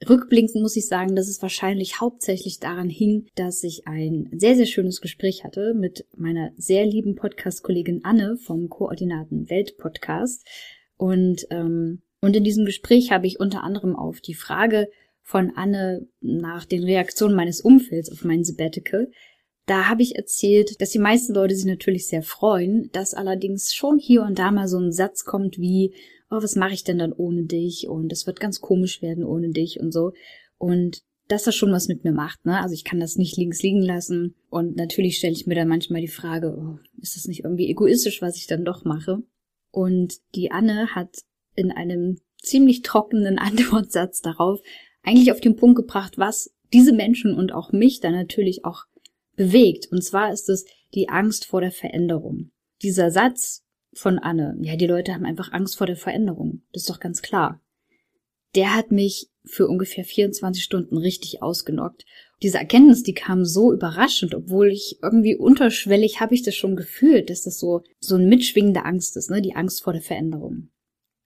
Rückblickend 0.09 0.61
muss 0.62 0.76
ich 0.76 0.87
sagen, 0.87 1.14
dass 1.14 1.29
es 1.29 1.41
wahrscheinlich 1.43 2.00
hauptsächlich 2.00 2.59
daran 2.59 2.91
hing, 2.91 3.26
dass 3.37 3.62
ich 3.62 3.87
ein 3.87 4.29
sehr, 4.33 4.57
sehr 4.57 4.67
schönes 4.67 5.00
Gespräch 5.00 5.45
hatte 5.45 5.75
mit 5.75 6.07
meiner 6.17 6.50
sehr 6.57 6.85
lieben 6.85 7.14
Podcast-Kollegin 7.14 8.05
Anne 8.05 8.37
vom 8.37 8.69
Koordinaten 8.69 9.49
Welt 9.49 9.79
Podcast. 9.79 10.47
Und, 10.97 11.47
ähm, 11.50 12.02
und 12.21 12.37
in 12.37 12.45
diesem 12.45 12.64
Gespräch 12.64 13.12
habe 13.12 13.26
ich 13.26 13.41
unter 13.41 13.62
anderem 13.62 13.97
auf 13.97 14.21
die 14.21 14.35
Frage 14.35 14.88
von 15.23 15.52
Anne 15.55 16.07
nach 16.21 16.64
den 16.64 16.83
Reaktionen 16.83 17.37
meines 17.37 17.61
Umfelds 17.61 18.11
auf 18.11 18.25
mein 18.25 18.45
Sabbatical. 18.45 19.11
Da 19.66 19.88
habe 19.88 20.02
ich 20.02 20.16
erzählt, 20.16 20.81
dass 20.81 20.90
die 20.90 20.99
meisten 20.99 21.35
Leute 21.35 21.54
sich 21.54 21.66
natürlich 21.66 22.09
sehr 22.09 22.23
freuen, 22.23 22.90
dass 22.92 23.14
allerdings 23.14 23.73
schon 23.73 23.99
hier 23.99 24.23
und 24.23 24.38
da 24.38 24.50
mal 24.50 24.66
so 24.66 24.78
ein 24.78 24.92
Satz 24.92 25.25
kommt 25.25 25.59
wie, 25.59 25.95
oh, 26.31 26.42
was 26.42 26.57
mache 26.57 26.75
ich 26.75 26.85
denn 26.85 26.99
dann 26.99 27.12
ohne 27.12 27.45
dich? 27.45 27.88
Und 27.88 28.12
es 28.12 28.26
wird 28.26 28.40
ganz 28.40 28.61
komisch 28.61 29.02
werden 29.02 29.25
ohne 29.25 29.50
dich 29.50 29.78
und 29.78 29.92
so. 29.92 30.12
Und 30.59 31.02
dass 31.28 31.45
das 31.45 31.54
schon 31.54 31.73
was 31.73 31.88
mit 31.88 32.04
mir 32.04 32.12
macht, 32.12 32.45
ne? 32.45 32.61
Also 32.61 32.75
ich 32.75 32.85
kann 32.85 33.00
das 33.00 33.16
nicht 33.16 33.37
links 33.37 33.62
liegen 33.62 33.83
lassen. 33.83 34.35
Und 34.50 34.76
natürlich 34.76 35.16
stelle 35.16 35.33
ich 35.33 35.47
mir 35.47 35.54
dann 35.54 35.69
manchmal 35.69 36.00
die 36.00 36.09
Frage, 36.09 36.57
oh, 36.59 36.78
ist 37.00 37.16
das 37.16 37.26
nicht 37.26 37.45
irgendwie 37.45 37.71
egoistisch, 37.71 38.21
was 38.21 38.37
ich 38.37 38.47
dann 38.47 38.64
doch 38.64 38.85
mache? 38.85 39.23
Und 39.71 40.16
die 40.35 40.50
Anne 40.50 40.95
hat 40.95 41.19
in 41.54 41.71
einem 41.71 42.19
ziemlich 42.42 42.83
trockenen 42.83 43.38
Antwortsatz 43.38 44.21
darauf 44.21 44.61
eigentlich 45.02 45.33
auf 45.33 45.40
den 45.40 45.57
Punkt 45.57 45.76
gebracht, 45.76 46.19
was 46.19 46.52
diese 46.73 46.92
Menschen 46.92 47.35
und 47.35 47.52
auch 47.52 47.73
mich 47.73 48.00
dann 48.00 48.12
natürlich 48.12 48.64
auch 48.64 48.85
bewegt. 49.37 49.89
Und 49.91 50.03
zwar 50.03 50.33
ist 50.33 50.49
es 50.49 50.65
die 50.95 51.09
Angst 51.09 51.47
vor 51.47 51.61
der 51.61 51.73
Veränderung. 51.73 52.51
Dieser 52.83 53.11
Satz 53.11 53.65
von 53.95 54.19
Anne, 54.19 54.57
ja, 54.61 54.77
die 54.77 54.87
Leute 54.87 55.15
haben 55.15 55.25
einfach 55.25 55.53
Angst 55.53 55.77
vor 55.77 55.87
der 55.87 55.97
Veränderung. 55.97 56.62
Das 56.73 56.83
ist 56.83 56.91
doch 56.91 57.01
ganz 57.01 57.23
klar. 57.23 57.61
Der 58.55 58.75
hat 58.75 58.91
mich 58.91 59.31
für 59.45 59.67
ungefähr 59.67 60.05
24 60.05 60.62
Stunden 60.62 60.97
richtig 60.97 61.43
ausgenockt. 61.43 62.05
Diese 62.43 62.59
Erkenntnis, 62.59 63.03
die 63.03 63.15
kam 63.15 63.45
so 63.45 63.73
überraschend, 63.73 64.35
obwohl 64.35 64.71
ich 64.71 64.99
irgendwie 65.03 65.37
unterschwellig 65.37 66.21
habe 66.21 66.35
ich 66.35 66.43
das 66.43 66.55
schon 66.55 66.77
gefühlt, 66.77 67.31
dass 67.31 67.43
das 67.43 67.59
so, 67.59 67.83
so 67.99 68.17
ein 68.17 68.29
mitschwingende 68.29 68.85
Angst 68.85 69.17
ist, 69.17 69.31
ne, 69.31 69.41
die 69.41 69.55
Angst 69.55 69.83
vor 69.83 69.93
der 69.93 70.03
Veränderung. 70.03 70.71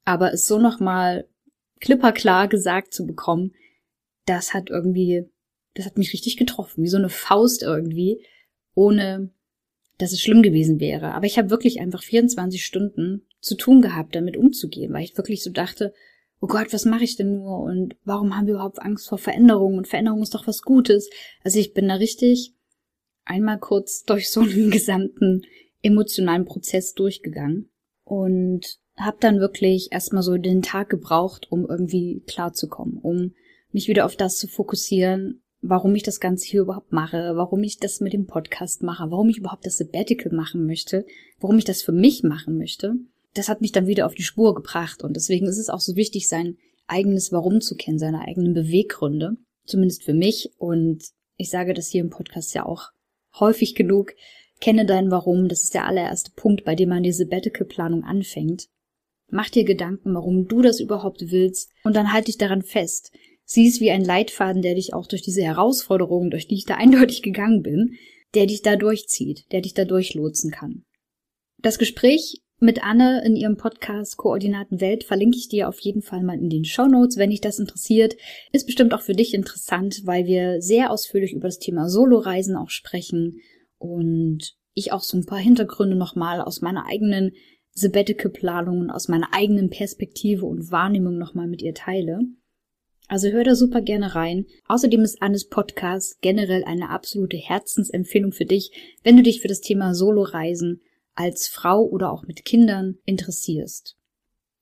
Aber 0.05 0.33
es 0.33 0.47
so 0.47 0.59
nochmal 0.59 1.29
klipperklar 1.81 2.49
gesagt 2.49 2.95
zu 2.95 3.07
bekommen, 3.07 3.53
das 4.25 4.55
hat 4.55 4.71
irgendwie, 4.71 5.29
das 5.77 5.87
hat 5.87 5.99
mich 5.99 6.13
richtig 6.13 6.37
getroffen, 6.37 6.83
wie 6.83 6.89
so 6.89 6.97
eine 6.97 7.09
Faust 7.09 7.63
irgendwie, 7.63 8.25
ohne 8.75 9.31
dass 9.99 10.13
es 10.13 10.21
schlimm 10.21 10.43
gewesen 10.43 10.81
wäre. 10.81 11.15
Aber 11.15 11.27
ich 11.27 11.39
habe 11.39 11.51
wirklich 11.51 11.81
einfach 11.81 12.03
24 12.03 12.65
Stunden 12.65 13.27
zu 13.41 13.55
tun 13.55 13.81
gehabt, 13.81 14.15
damit 14.15 14.37
umzugehen, 14.37 14.93
weil 14.93 15.05
ich 15.05 15.17
wirklich 15.17 15.43
so 15.43 15.51
dachte, 15.51 15.93
oh 16.41 16.47
Gott, 16.47 16.73
was 16.73 16.85
mache 16.85 17.05
ich 17.05 17.17
denn 17.17 17.37
nur 17.37 17.61
und 17.61 17.97
warum 18.05 18.37
haben 18.37 18.47
wir 18.47 18.55
überhaupt 18.55 18.83
Angst 18.83 19.09
vor 19.09 19.19
Veränderung 19.19 19.77
und 19.77 19.89
Veränderung 19.89 20.23
ist 20.23 20.35
doch 20.35 20.47
was 20.47 20.63
Gutes. 20.63 21.09
Also 21.43 21.59
ich 21.59 21.73
bin 21.73 21.89
da 21.89 21.95
richtig 21.95 22.55
einmal 23.25 23.59
kurz 23.59 24.05
durch 24.05 24.31
so 24.31 24.41
einen 24.41 24.71
gesamten 24.71 25.43
emotionalen 25.83 26.45
Prozess 26.45 26.95
durchgegangen 26.95 27.71
und 28.05 28.79
habe 28.97 29.19
dann 29.21 29.41
wirklich 29.41 29.89
erstmal 29.93 30.23
so 30.23 30.37
den 30.37 30.63
Tag 30.63 30.89
gebraucht, 30.89 31.51
um 31.51 31.67
irgendwie 31.69 32.23
klarzukommen, 32.27 32.99
um 32.99 33.35
mich 33.73 33.89
wieder 33.89 34.07
auf 34.07 34.17
das 34.17 34.39
zu 34.39 34.49
fokussieren, 34.49 35.43
warum 35.69 35.95
ich 35.95 36.03
das 36.03 36.21
Ganze 36.21 36.47
hier 36.47 36.63
überhaupt 36.63 36.93
mache, 36.93 37.33
warum 37.35 37.63
ich 37.63 37.79
das 37.79 38.01
mit 38.01 38.13
dem 38.13 38.27
Podcast 38.27 38.83
mache, 38.83 39.11
warum 39.11 39.29
ich 39.29 39.39
überhaupt 39.39 39.67
das 39.67 39.79
Sabbatical 39.79 40.33
machen 40.33 40.67
möchte, 40.67 41.07
warum 41.41 41.59
ich 41.59 41.65
das 41.65 41.83
für 41.83 41.93
mich 41.93 42.23
machen 42.23 42.59
möchte. 42.59 42.95
Das 43.35 43.49
hat 43.49 43.61
mich 43.61 43.73
dann 43.73 43.87
wieder 43.87 44.07
auf 44.07 44.15
die 44.15 44.23
Spur 44.23 44.55
gebracht 44.55 45.03
und 45.03 45.15
deswegen 45.15 45.47
ist 45.47 45.59
es 45.59 45.69
auch 45.69 45.81
so 45.81 45.97
wichtig, 45.97 46.29
sein 46.29 46.57
eigenes 46.87 47.33
Warum 47.33 47.61
zu 47.61 47.75
kennen, 47.77 47.99
seine 47.99 48.23
eigenen 48.23 48.55
Beweggründe, 48.55 49.37
zumindest 49.65 50.05
für 50.05 50.15
mich 50.15 50.53
und 50.59 51.05
ich 51.37 51.51
sage 51.51 51.75
das 51.75 51.89
hier 51.89 52.01
im 52.01 52.11
Podcast 52.11 52.55
ja 52.55 52.65
auch 52.65 52.91
häufig 53.39 53.75
genug, 53.75 54.15
kenne 54.61 54.87
dein 54.87 55.11
Warum, 55.11 55.49
das 55.49 55.65
ist 55.65 55.75
der 55.75 55.87
allererste 55.87 56.31
Punkt, 56.35 56.65
bei 56.65 56.75
dem 56.75 56.89
man 56.89 57.03
die 57.03 57.13
Sabbatical-Planung 57.13 58.05
anfängt. 58.05 58.69
Mach 59.29 59.51
dir 59.51 59.65
Gedanken, 59.65 60.15
warum 60.15 60.47
du 60.47 60.63
das 60.63 60.81
überhaupt 60.81 61.31
willst 61.31 61.71
und 61.85 61.97
dann 61.97 62.13
halt 62.13 62.29
dich 62.29 62.39
daran 62.39 62.63
fest. 62.63 63.13
Sieh 63.49 63.69
es 63.69 63.81
wie 63.81 63.93
ein 63.93 64.05
Leitfaden, 64.05 64.61
der 64.61 64.75
dich 64.75 64.93
auch 64.93 65.07
durch 65.07 65.23
diese 65.23 65.43
Herausforderungen, 65.43 66.31
durch 66.31 66.49
die 66.49 66.57
ich 66.57 66.65
da 66.65 66.75
eindeutig 66.75 67.23
gegangen 67.23 67.63
bin, 67.63 67.95
der 68.35 68.47
dich 68.47 68.63
da 68.63 68.77
durchzieht, 68.77 69.45
der 69.53 69.61
dich 69.61 69.73
da 69.73 69.85
durchlotsen 69.85 70.51
kann. 70.51 70.85
Das 71.63 71.79
Gespräch 71.79 72.43
mit 72.59 72.83
Anne 72.83 73.23
in 73.25 73.37
ihrem 73.37 73.57
Podcast 73.57 74.17
Koordinaten 74.17 74.81
Welt 74.81 75.05
verlinke 75.05 75.39
ich 75.39 75.49
dir 75.49 75.69
auf 75.69 75.79
jeden 75.79 76.03
Fall 76.03 76.23
mal 76.23 76.39
in 76.39 76.51
den 76.51 76.65
Show 76.65 76.87
Notes, 76.87 77.19
wenn 77.19 77.31
dich 77.31 77.41
das 77.41 77.59
interessiert. 77.59 78.17
Ist 78.53 78.67
bestimmt 78.67 78.95
auch 78.95 79.03
für 79.03 79.15
dich 79.15 79.33
interessant, 79.33 80.03
weil 80.05 80.27
wir 80.27 80.61
sehr 80.61 80.91
ausführlich 80.91 81.33
über 81.33 81.49
das 81.49 81.59
Thema 81.59 81.89
Soloreisen 81.89 82.57
auch 82.57 82.71
sprechen 82.71 83.41
und 83.79 84.57
ich 84.75 84.93
auch 84.93 85.03
so 85.03 85.17
ein 85.17 85.27
paar 85.27 85.39
Hintergründe 85.39 85.97
nochmal 85.97 86.41
aus 86.41 86.63
meiner 86.63 86.87
eigenen 86.87 87.33
Sabbatical-Planung 87.73 88.81
und 88.81 88.91
aus 88.91 89.09
meiner 89.09 89.33
eigenen 89.33 89.71
Perspektive 89.71 90.47
und 90.47 90.73
Wahrnehmung 90.73 91.19
nochmal 91.19 91.47
mit 91.47 91.63
ihr 91.63 91.75
teile. 91.75 92.21
Also 93.09 93.29
hör 93.29 93.45
da 93.45 93.55
super 93.55 93.83
gerne 93.83 94.15
rein. 94.15 94.47
Außerdem 94.67 95.03
ist 95.03 95.23
Annes 95.23 95.49
Podcast 95.49 96.21
generell 96.21 96.65
eine 96.65 96.91
absolute 96.91 97.37
Herzensempfehlung 97.37 98.33
für 98.33 98.47
dich, 98.47 98.73
wenn 99.05 99.17
du 99.17 99.23
dich 99.23 99.41
für 99.41 99.49
das 99.49 99.61
Thema 99.61 99.95
Soloreisen 99.95 100.81
als 101.15 101.47
Frau 101.47 101.85
oder 101.85 102.13
auch 102.13 102.25
mit 102.25 102.45
Kindern 102.45 102.99
interessierst. 103.05 103.97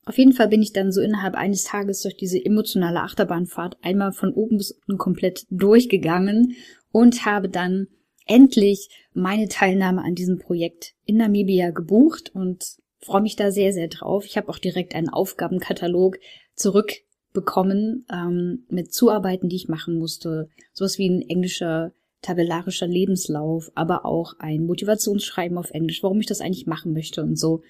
Auf 0.07 0.19
jeden 0.19 0.33
Fall 0.33 0.49
bin 0.49 0.61
ich 0.61 0.73
dann 0.73 0.93
so 0.93 1.01
innerhalb 1.01 1.35
eines 1.35 1.65
Tages 1.65 2.03
durch 2.03 2.17
diese 2.17 2.43
emotionale 2.45 3.01
Achterbahnfahrt 3.01 3.79
einmal 3.83 4.13
von 4.13 4.35
oben 4.35 4.59
bis 4.59 4.73
unten 4.73 4.99
komplett 4.99 5.47
durchgegangen 5.51 6.57
und 6.93 7.25
habe 7.25 7.49
dann 7.49 7.89
endlich 8.27 8.89
meine 9.15 9.49
Teilnahme 9.49 10.03
an 10.03 10.15
diesem 10.15 10.39
Projekt 10.39 10.95
in 11.07 11.17
Namibia 11.17 11.71
gebucht 11.71 12.31
und 12.35 12.77
freue 13.01 13.23
mich 13.23 13.37
da 13.37 13.51
sehr, 13.51 13.73
sehr 13.73 13.89
drauf. 13.89 14.27
Ich 14.27 14.37
habe 14.37 14.49
auch 14.49 14.59
direkt 14.59 14.95
einen 14.95 15.09
Aufgabenkatalog 15.09 16.19
zurück 16.55 16.93
bekommen 17.35 18.07
ähm, 18.11 18.65
mit 18.71 18.95
Zuarbeiten, 18.95 19.51
die 19.51 19.57
ich 19.57 19.69
machen 19.69 19.99
musste. 19.99 20.49
Sowas 20.73 20.97
wie 20.97 21.11
ein 21.11 21.21
englischer 21.21 21.93
tabellarischer 22.23 22.87
Lebenslauf, 22.87 23.71
aber 23.75 24.07
auch 24.07 24.35
ein 24.39 24.65
Motivationsschreiben 24.65 25.59
auf 25.59 25.73
Englisch, 25.73 26.03
warum 26.03 26.21
ich 26.21 26.27
das 26.27 26.41
eigentlich 26.41 26.67
machen 26.67 26.95
möchte 26.95 27.23
und 27.23 27.39
so. 27.39 27.61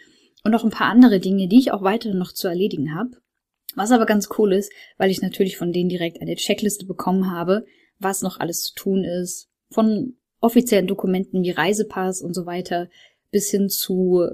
Und 0.44 0.52
noch 0.52 0.62
ein 0.62 0.70
paar 0.70 0.88
andere 0.88 1.18
Dinge, 1.18 1.48
die 1.48 1.58
ich 1.58 1.72
auch 1.72 1.82
weiterhin 1.82 2.18
noch 2.18 2.32
zu 2.32 2.46
erledigen 2.46 2.94
habe. 2.94 3.10
Was 3.74 3.90
aber 3.90 4.06
ganz 4.06 4.28
cool 4.38 4.52
ist, 4.52 4.70
weil 4.98 5.10
ich 5.10 5.20
natürlich 5.20 5.56
von 5.56 5.72
denen 5.72 5.88
direkt 5.88 6.20
eine 6.20 6.36
Checkliste 6.36 6.86
bekommen 6.86 7.32
habe, 7.32 7.64
was 7.98 8.22
noch 8.22 8.38
alles 8.38 8.62
zu 8.62 8.74
tun 8.74 9.02
ist. 9.02 9.48
Von 9.70 10.16
offiziellen 10.40 10.86
Dokumenten 10.86 11.42
wie 11.42 11.50
Reisepass 11.50 12.22
und 12.22 12.34
so 12.34 12.46
weiter 12.46 12.88
bis 13.32 13.50
hin 13.50 13.68
zu 13.68 14.28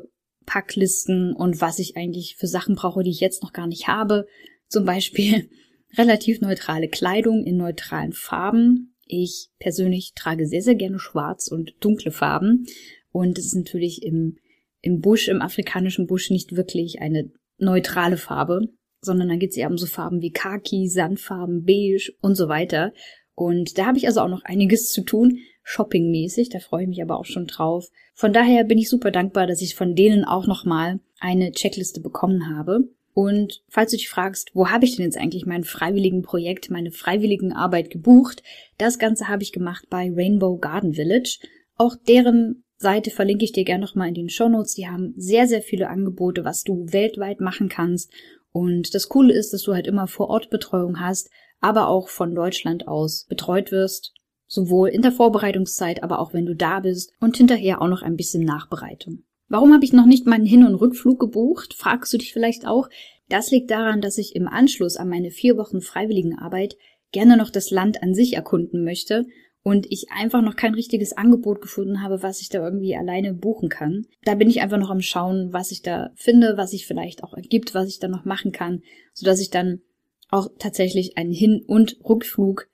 Packlisten 0.45 1.35
und 1.35 1.61
was 1.61 1.79
ich 1.79 1.97
eigentlich 1.97 2.37
für 2.37 2.49
Sachen 2.49 2.75
brauche, 2.75 3.03
die 3.03 3.11
ich 3.11 3.21
jetzt 3.21 3.43
noch 3.43 3.53
gar 3.53 3.69
nicht 3.69 3.89
habe. 3.89 4.27
Zum 4.71 4.85
Beispiel 4.87 5.51
relativ 5.99 6.41
neutrale 6.41 6.89
Kleidung 6.89 7.45
in 7.45 7.57
neutralen 7.57 8.13
Farben. 8.13 8.95
Ich 9.07 9.49
persönlich 9.59 10.13
trage 10.15 10.47
sehr, 10.47 10.63
sehr 10.63 10.77
gerne 10.77 11.01
schwarz 11.01 11.49
und 11.49 11.75
dunkle 11.81 12.13
Farben. 12.13 12.67
Und 13.11 13.39
es 13.39 13.47
ist 13.47 13.57
natürlich 13.57 14.05
im, 14.05 14.39
im 14.81 15.01
Busch, 15.01 15.29
im 15.29 15.43
afrikanischen 15.43 16.07
Busch 16.07 16.31
nicht 16.31 16.57
wirklich 16.57 17.03
eine 17.03 17.31
neutrale 17.59 18.17
Farbe, 18.17 18.69
sondern 19.01 19.29
dann 19.29 19.41
geht 19.41 19.51
es 19.51 19.57
eher 19.57 19.69
um 19.69 19.77
so 19.77 19.87
Farben 19.87 20.23
wie 20.23 20.31
Khaki, 20.31 20.89
Sandfarben, 20.89 21.65
Beige 21.65 22.13
und 22.21 22.37
so 22.37 22.49
weiter. 22.49 22.93
Und 23.35 23.79
da 23.79 23.87
habe 23.87 23.99
ich 23.99 24.07
also 24.07 24.21
auch 24.21 24.29
noch 24.29 24.45
einiges 24.45 24.93
zu 24.93 25.03
tun, 25.03 25.39
shoppingmäßig. 25.65 26.51
Da 26.51 26.61
freue 26.61 26.83
ich 26.83 26.89
mich 26.89 27.03
aber 27.03 27.19
auch 27.19 27.25
schon 27.25 27.47
drauf. 27.47 27.89
Von 28.15 28.33
daher 28.33 28.63
bin 28.65 28.79
ich 28.79 28.89
super 28.89 29.11
dankbar, 29.11 29.49
dass 29.49 29.63
ich 29.63 29.75
von 29.75 29.97
denen 29.97 30.25
auch 30.25 30.47
nochmal 30.47 31.01
eine 31.19 31.51
Checkliste 31.51 32.01
bekommen 32.01 32.55
habe. 32.55 32.89
Und 33.13 33.63
falls 33.69 33.91
du 33.91 33.97
dich 33.97 34.09
fragst, 34.09 34.51
wo 34.55 34.69
habe 34.69 34.85
ich 34.85 34.97
denn 34.97 35.05
jetzt 35.05 35.19
eigentlich 35.19 35.47
mein 35.47 35.65
freiwilligen 35.65 36.23
Projekt, 36.23 36.71
meine 36.71 36.93
freiwilligen 36.93 37.53
Arbeit 37.53 37.91
gebucht? 37.91 38.43
Das 38.79 38.99
Ganze 38.99 39.29
habe 39.29 39.43
ich 39.43 39.53
gemacht 39.53 39.87
bei 39.91 40.11
Rainbow 40.15 40.59
Garden 40.59 40.95
Village. 40.95 41.41
Auch 41.77 41.97
deren 41.97 42.65
Seite 42.77 43.11
verlinke 43.11 43.45
ich 43.45 43.53
dir 43.53 43.65
gerne 43.65 43.85
nochmal 43.85 44.09
in 44.09 44.15
den 44.15 44.31
Show 44.31 44.49
Notes. 44.49 44.75
Die 44.75 44.89
haben 44.89 45.13
sehr, 45.17 45.47
sehr 45.47 45.61
viele 45.61 45.89
Angebote, 45.89 46.45
was 46.45 46.63
du 46.63 46.87
weltweit 46.91 47.41
machen 47.41 47.69
kannst. 47.69 48.11
Und 48.53 48.95
das 48.95 49.09
Coole 49.09 49.35
ist, 49.35 49.53
dass 49.53 49.63
du 49.63 49.75
halt 49.75 49.87
immer 49.87 50.07
vor 50.07 50.29
Ort 50.29 50.51
Betreuung 50.51 51.01
hast, 51.01 51.31
aber 51.61 51.89
auch 51.89 52.09
von 52.09 52.35
Deutschland 52.35 52.89
aus 52.89 53.27
betreut 53.29 53.71
wirst. 53.71 54.15
Sowohl 54.47 54.89
in 54.89 55.03
der 55.03 55.13
Vorbereitungszeit, 55.13 56.03
aber 56.03 56.19
auch 56.19 56.33
wenn 56.33 56.47
du 56.47 56.57
da 56.57 56.81
bist 56.81 57.13
und 57.21 57.37
hinterher 57.37 57.81
auch 57.81 57.89
noch 57.89 58.03
ein 58.03 58.17
bisschen 58.17 58.45
Nachbereitung. 58.45 59.23
Warum 59.51 59.75
habe 59.75 59.85
ich 59.85 59.93
noch 59.93 60.07
nicht 60.07 60.27
meinen 60.27 60.47
Hin- 60.47 60.65
und 60.65 60.77
Rückflug 60.77 61.19
gebucht? 61.19 61.75
Fragst 61.75 62.13
du 62.13 62.19
dich 62.19 62.33
vielleicht 62.33 62.67
auch. 62.67 62.89
Das 63.29 63.51
liegt 63.51 63.71
daran, 63.73 64.01
dass 64.01 64.17
ich 64.17 64.37
im 64.37 64.47
Anschluss 64.47 64.97
an 64.97 65.09
meine 65.09 65.33
vier 65.33 65.57
Wochen 65.57 65.81
Freiwilligenarbeit 65.81 66.77
gerne 67.11 67.37
noch 67.37 67.51
das 67.51 67.73
Land 67.73 68.01
an 68.01 68.15
sich 68.15 68.35
erkunden 68.35 68.85
möchte 68.85 69.27
und 69.65 69.91
ich 69.91 70.07
einfach 70.17 70.41
noch 70.41 70.55
kein 70.55 70.75
richtiges 70.75 71.17
Angebot 71.17 71.61
gefunden 71.61 72.01
habe, 72.01 72.23
was 72.23 72.41
ich 72.41 72.49
da 72.49 72.65
irgendwie 72.65 72.95
alleine 72.95 73.35
buchen 73.35 73.69
kann. 73.69 74.07
Da 74.25 74.37
bin 74.37 74.49
ich 74.49 74.63
einfach 74.63 74.79
noch 74.79 74.91
am 74.91 75.01
Schauen, 75.01 75.53
was 75.53 75.73
ich 75.73 75.83
da 75.83 76.11
finde, 76.15 76.57
was 76.57 76.71
sich 76.71 76.87
vielleicht 76.87 77.25
auch 77.25 77.35
ergibt, 77.35 77.75
was 77.75 77.89
ich 77.89 77.99
da 77.99 78.07
noch 78.07 78.25
machen 78.25 78.53
kann, 78.53 78.83
sodass 79.15 79.41
ich 79.41 79.51
dann 79.51 79.81
auch 80.29 80.49
tatsächlich 80.61 81.19
einen 81.19 81.33
Hin- 81.33 81.65
und 81.67 81.99
Rückflug 82.09 82.69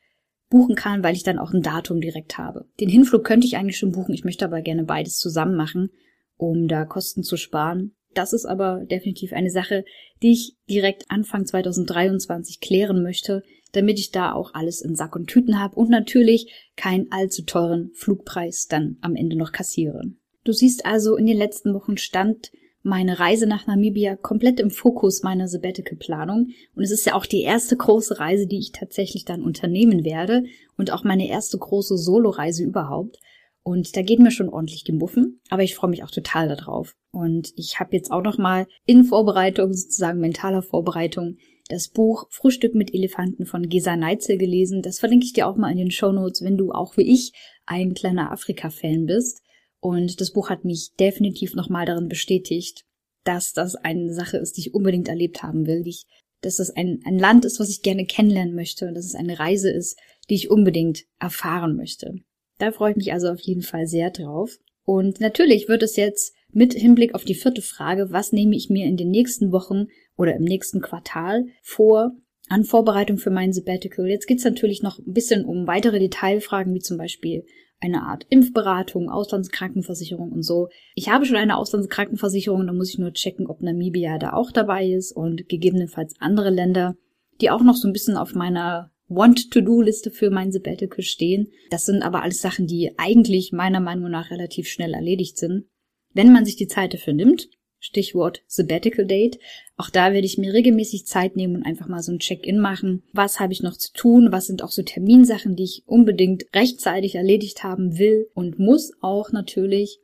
buchen 0.51 0.75
kann, 0.75 1.03
weil 1.03 1.15
ich 1.15 1.23
dann 1.23 1.39
auch 1.39 1.55
ein 1.55 1.63
Datum 1.63 2.03
direkt 2.03 2.37
habe. 2.37 2.67
Den 2.81 2.91
Hinflug 2.91 3.25
könnte 3.25 3.47
ich 3.47 3.57
eigentlich 3.57 3.79
schon 3.79 3.93
buchen, 3.93 4.15
ich 4.15 4.25
möchte 4.25 4.45
aber 4.45 4.61
gerne 4.61 4.85
beides 4.85 5.19
zusammen 5.19 5.57
machen 5.57 5.91
um 6.37 6.69
da 6.69 6.85
Kosten 6.85 7.23
zu 7.23 7.37
sparen. 7.37 7.95
Das 8.15 8.33
ist 8.33 8.47
aber 8.47 8.85
definitiv 8.85 9.33
eine 9.33 9.51
Sache, 9.51 9.85
die 10.23 10.33
ich 10.33 10.57
direkt 10.69 11.05
Anfang 11.11 11.45
2023 11.45 12.61
klären 12.61 13.03
möchte, 13.03 13.43
damit 13.73 13.99
ich 13.99 14.11
da 14.11 14.33
auch 14.33 14.55
alles 14.55 14.81
in 14.81 14.97
Sack 14.97 15.15
und 15.17 15.27
Tüten 15.27 15.61
habe 15.61 15.77
und 15.77 15.91
natürlich 15.91 16.71
keinen 16.77 17.13
allzu 17.13 17.43
teuren 17.43 17.91
Flugpreis 17.95 18.69
dann 18.69 18.97
am 19.03 19.17
Ende 19.17 19.37
noch 19.37 19.53
kassiere. 19.53 20.03
Du 20.45 20.53
siehst 20.53 20.87
also, 20.87 21.17
in 21.17 21.27
den 21.27 21.37
letzten 21.37 21.75
Wochen 21.75 21.99
stand 21.99 22.53
meine 22.87 23.19
Reise 23.19 23.47
nach 23.47 23.67
Namibia 23.67 24.15
komplett 24.15 24.61
im 24.61 24.71
Fokus 24.71 25.23
meiner 25.25 25.49
Sabbatical-Planung. 25.49 26.51
Und 26.77 26.83
es 26.83 26.93
ist 26.93 27.05
ja 27.05 27.15
auch 27.15 27.27
die 27.27 27.43
erste 27.43 27.77
große 27.77 28.21
Reise, 28.21 28.47
die 28.47 28.61
ich 28.61 28.71
tatsächlich 28.71 29.25
dann 29.25 29.43
unternehmen 29.43 30.05
werde 30.05 30.45
und 30.79 30.93
auch 30.93 31.03
meine 31.03 31.29
erste 31.29 31.59
große 31.59 31.99
Solo-Reise 31.99 32.63
überhaupt. 32.63 33.19
Und 33.67 33.97
da 33.97 34.03
geht 34.03 34.21
mir 34.21 34.31
schon 34.31 34.49
ordentlich 34.49 34.85
die 34.85 34.93
Muffen, 34.93 35.41
aber 35.51 35.65
ich 35.65 35.75
freue 35.75 35.91
mich 35.91 36.05
auch 36.05 36.13
total 36.13 36.47
darauf. 36.47 36.95
Und 37.11 37.53
ich 37.57 37.81
habe 37.81 37.97
jetzt 37.97 38.13
auch 38.13 38.23
noch 38.23 38.39
mal 38.39 38.69
in 38.85 39.03
Vorbereitung, 39.03 39.75
sozusagen 39.75 40.21
mentaler 40.21 40.63
Vorbereitung, 40.63 41.39
das 41.69 41.89
Buch 41.89 42.29
Frühstück 42.31 42.77
mit 42.77 42.95
Elefanten 42.95 43.45
von 43.45 43.69
Gesa 43.69 43.97
Neitzel 43.97 44.39
gelesen. 44.39 44.83
Das 44.83 45.01
verlinke 45.01 45.27
ich 45.27 45.33
dir 45.33 45.49
auch 45.49 45.57
mal 45.57 45.73
in 45.73 45.79
den 45.79 45.91
Show 45.91 46.13
Notes, 46.13 46.43
wenn 46.43 46.57
du 46.57 46.71
auch 46.71 46.97
wie 46.97 47.13
ich 47.13 47.33
ein 47.67 47.95
kleiner 47.95 48.31
Afrika-Fan 48.31 49.05
bist. 49.05 49.43
Und 49.81 50.21
das 50.21 50.31
Buch 50.31 50.49
hat 50.49 50.65
mich 50.65 50.93
definitiv 51.01 51.57
nochmal 51.57 51.87
darin 51.87 52.09
bestätigt, 52.09 52.85
dass 53.25 53.53
das 53.53 53.75
eine 53.75 54.15
Sache 54.15 54.37
ist, 54.37 54.57
die 54.57 54.61
ich 54.61 54.75
unbedingt 54.75 55.09
erlebt 55.09 55.43
haben 55.43 55.67
will, 55.67 55.83
die 55.83 55.91
ich, 55.91 56.05
dass 56.41 56.59
das 56.59 56.71
ein, 56.71 57.01
ein 57.05 57.19
Land 57.19 57.45
ist, 57.45 57.59
was 57.59 57.71
ich 57.71 57.83
gerne 57.83 58.07
kennenlernen 58.07 58.55
möchte 58.55 58.87
und 58.87 58.95
dass 58.95 59.07
es 59.07 59.17
eine 59.17 59.41
Reise 59.41 59.73
ist, 59.73 59.99
die 60.31 60.37
ich 60.37 60.53
unbedingt 60.53 61.03
erfahren 61.19 61.75
möchte. 61.75 62.15
Da 62.59 62.73
freue 62.73 62.93
ich 62.93 62.97
mich 62.97 63.13
also 63.13 63.29
auf 63.29 63.41
jeden 63.41 63.63
Fall 63.63 63.87
sehr 63.87 64.11
drauf. 64.11 64.59
Und 64.85 65.21
natürlich 65.21 65.69
wird 65.69 65.83
es 65.83 65.97
jetzt 65.97 66.35
mit 66.53 66.73
Hinblick 66.73 67.15
auf 67.15 67.25
die 67.25 67.35
vierte 67.35 67.63
Frage, 67.63 68.09
was 68.11 68.33
nehme 68.33 68.57
ich 68.57 68.71
mir 68.71 68.87
in 68.87 68.97
den 68.97 69.11
nächsten 69.11 69.53
Wochen 69.53 69.87
oder 70.17 70.37
im 70.37 70.45
nächsten 70.45 70.81
Quartal 70.81 71.47
vor 71.63 72.13
an 72.49 72.65
Vorbereitung 72.65 73.19
für 73.19 73.31
mein 73.31 73.53
Sabbatical. 73.53 74.07
Jetzt 74.07 74.27
geht 74.27 74.39
es 74.39 74.45
natürlich 74.45 74.83
noch 74.83 74.99
ein 74.99 75.13
bisschen 75.13 75.45
um 75.45 75.67
weitere 75.67 75.99
Detailfragen, 75.99 76.73
wie 76.75 76.81
zum 76.81 76.97
Beispiel 76.97 77.45
eine 77.81 78.03
Art 78.03 78.25
Impfberatung, 78.31 79.11
Auslandskrankenversicherung 79.11 80.33
und 80.33 80.43
so. 80.43 80.69
Ich 80.95 81.11
habe 81.11 81.27
schon 81.27 81.37
eine 81.37 81.57
Auslandskrankenversicherung, 81.57 82.67
da 82.67 82.73
muss 82.73 82.91
ich 82.91 82.99
nur 82.99 83.13
checken, 83.13 83.49
ob 83.49 83.61
Namibia 83.61 84.19
da 84.19 84.33
auch 84.33 84.51
dabei 84.51 84.89
ist 84.89 85.13
und 85.13 85.49
gegebenenfalls 85.49 86.15
andere 86.19 86.51
Länder, 86.51 86.97
die 87.41 87.51
auch 87.51 87.63
noch 87.63 87.75
so 87.75 87.89
ein 87.89 87.93
bisschen 87.93 88.17
auf 88.17 88.35
meiner 88.35 88.91
Want-to-Do-Liste 89.09 90.11
für 90.11 90.31
mein 90.31 90.53
Sabbatical 90.53 91.03
stehen. 91.03 91.53
Das 91.71 91.87
sind 91.87 92.03
aber 92.03 92.23
alles 92.23 92.41
Sachen, 92.41 92.67
die 92.67 92.93
eigentlich 92.99 93.53
meiner 93.53 93.81
Meinung 93.81 94.11
nach 94.11 94.31
relativ 94.31 94.69
schnell 94.69 94.95
erledigt 94.95 95.39
sind. 95.39 95.67
Wenn 96.13 96.33
man 96.33 96.45
sich 96.45 96.57
die 96.57 96.67
Zeit 96.67 96.95
dafür 96.95 97.13
nimmt, 97.13 97.49
Stichwort 97.79 98.43
Sabbatical 98.47 99.07
Date. 99.07 99.39
Auch 99.77 99.91
da 99.91 100.13
werde 100.13 100.27
ich 100.27 100.39
mir 100.39 100.53
regelmäßig 100.53 101.07
Zeit 101.07 101.37
nehmen 101.37 101.57
und 101.57 101.63
einfach 101.63 101.89
mal 101.89 102.03
so 102.03 102.13
ein 102.13 102.19
Check-in 102.19 102.59
machen. 102.59 103.03
Was 103.13 103.39
habe 103.39 103.53
ich 103.53 103.63
noch 103.63 103.77
zu 103.77 103.93
tun? 103.93 104.33
Was 104.33 104.47
sind 104.47 104.63
auch 104.63 104.71
so 104.71 104.83
Terminsachen, 104.83 105.57
die 105.57 105.65
ich 105.65 105.83
unbedingt 105.87 106.45
rechtzeitig 106.55 107.15
erledigt 107.15 107.63
haben 107.63 107.99
will 107.99 108.29
und 108.35 108.59
muss 108.59 108.93
auch 109.01 109.31
natürlich. 109.31 110.01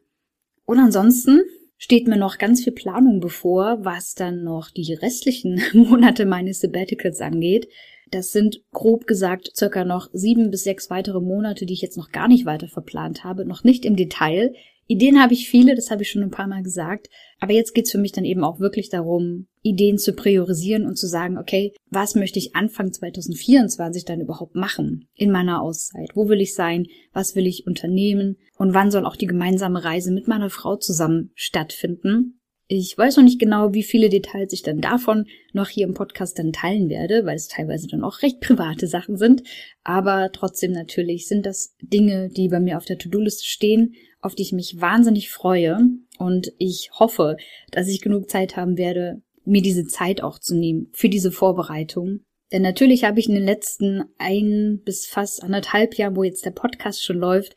Und 0.64 0.78
ansonsten 0.78 1.40
steht 1.76 2.06
mir 2.06 2.16
noch 2.16 2.38
ganz 2.38 2.62
viel 2.62 2.72
Planung 2.72 3.18
bevor, 3.20 3.84
was 3.84 4.14
dann 4.14 4.44
noch 4.44 4.70
die 4.70 4.94
restlichen 4.94 5.60
Monate 5.72 6.26
meines 6.26 6.60
Sabbaticals 6.60 7.20
angeht. 7.20 7.68
Das 8.12 8.30
sind 8.30 8.60
grob 8.72 9.06
gesagt 9.06 9.52
circa 9.56 9.86
noch 9.86 10.10
sieben 10.12 10.50
bis 10.50 10.64
sechs 10.64 10.90
weitere 10.90 11.20
Monate, 11.20 11.64
die 11.64 11.72
ich 11.72 11.80
jetzt 11.80 11.96
noch 11.96 12.10
gar 12.10 12.28
nicht 12.28 12.44
weiter 12.44 12.68
verplant 12.68 13.24
habe, 13.24 13.46
noch 13.46 13.64
nicht 13.64 13.86
im 13.86 13.96
Detail. 13.96 14.52
Ideen 14.86 15.22
habe 15.22 15.32
ich 15.32 15.48
viele, 15.48 15.74
das 15.74 15.90
habe 15.90 16.02
ich 16.02 16.10
schon 16.10 16.22
ein 16.22 16.30
paar 16.30 16.46
Mal 16.46 16.62
gesagt. 16.62 17.08
Aber 17.40 17.54
jetzt 17.54 17.74
geht's 17.74 17.90
für 17.90 17.98
mich 17.98 18.12
dann 18.12 18.26
eben 18.26 18.44
auch 18.44 18.60
wirklich 18.60 18.90
darum, 18.90 19.46
Ideen 19.62 19.96
zu 19.96 20.12
priorisieren 20.12 20.84
und 20.84 20.98
zu 20.98 21.06
sagen, 21.06 21.38
okay, 21.38 21.72
was 21.88 22.14
möchte 22.14 22.38
ich 22.38 22.54
Anfang 22.54 22.92
2024 22.92 24.04
dann 24.04 24.20
überhaupt 24.20 24.56
machen 24.56 25.08
in 25.14 25.30
meiner 25.30 25.62
Auszeit? 25.62 26.10
Wo 26.14 26.28
will 26.28 26.42
ich 26.42 26.54
sein? 26.54 26.88
Was 27.14 27.34
will 27.34 27.46
ich 27.46 27.66
unternehmen? 27.66 28.36
Und 28.58 28.74
wann 28.74 28.90
soll 28.90 29.06
auch 29.06 29.16
die 29.16 29.26
gemeinsame 29.26 29.84
Reise 29.84 30.12
mit 30.12 30.28
meiner 30.28 30.50
Frau 30.50 30.76
zusammen 30.76 31.30
stattfinden? 31.34 32.41
Ich 32.68 32.96
weiß 32.96 33.16
noch 33.16 33.24
nicht 33.24 33.40
genau, 33.40 33.74
wie 33.74 33.82
viele 33.82 34.08
Details 34.08 34.52
ich 34.52 34.62
dann 34.62 34.80
davon 34.80 35.26
noch 35.52 35.68
hier 35.68 35.86
im 35.86 35.94
Podcast 35.94 36.38
dann 36.38 36.52
teilen 36.52 36.88
werde, 36.88 37.26
weil 37.26 37.36
es 37.36 37.48
teilweise 37.48 37.86
dann 37.86 38.02
auch 38.02 38.22
recht 38.22 38.40
private 38.40 38.86
Sachen 38.86 39.16
sind. 39.16 39.42
Aber 39.84 40.30
trotzdem 40.32 40.72
natürlich 40.72 41.26
sind 41.26 41.44
das 41.44 41.74
Dinge, 41.80 42.28
die 42.30 42.48
bei 42.48 42.60
mir 42.60 42.78
auf 42.78 42.84
der 42.84 42.98
To-Do-Liste 42.98 43.44
stehen 43.44 43.94
auf 44.22 44.34
die 44.34 44.42
ich 44.42 44.52
mich 44.52 44.80
wahnsinnig 44.80 45.30
freue. 45.30 45.78
Und 46.18 46.52
ich 46.56 46.90
hoffe, 46.98 47.36
dass 47.70 47.88
ich 47.88 48.00
genug 48.00 48.30
Zeit 48.30 48.56
haben 48.56 48.78
werde, 48.78 49.20
mir 49.44 49.60
diese 49.60 49.84
Zeit 49.86 50.22
auch 50.22 50.38
zu 50.38 50.54
nehmen 50.54 50.88
für 50.92 51.08
diese 51.08 51.32
Vorbereitung. 51.32 52.20
Denn 52.52 52.62
natürlich 52.62 53.04
habe 53.04 53.18
ich 53.18 53.28
in 53.28 53.34
den 53.34 53.44
letzten 53.44 54.04
ein 54.18 54.80
bis 54.84 55.06
fast 55.06 55.42
anderthalb 55.42 55.96
Jahren, 55.96 56.16
wo 56.16 56.22
jetzt 56.22 56.44
der 56.46 56.50
Podcast 56.52 57.02
schon 57.02 57.18
läuft, 57.18 57.54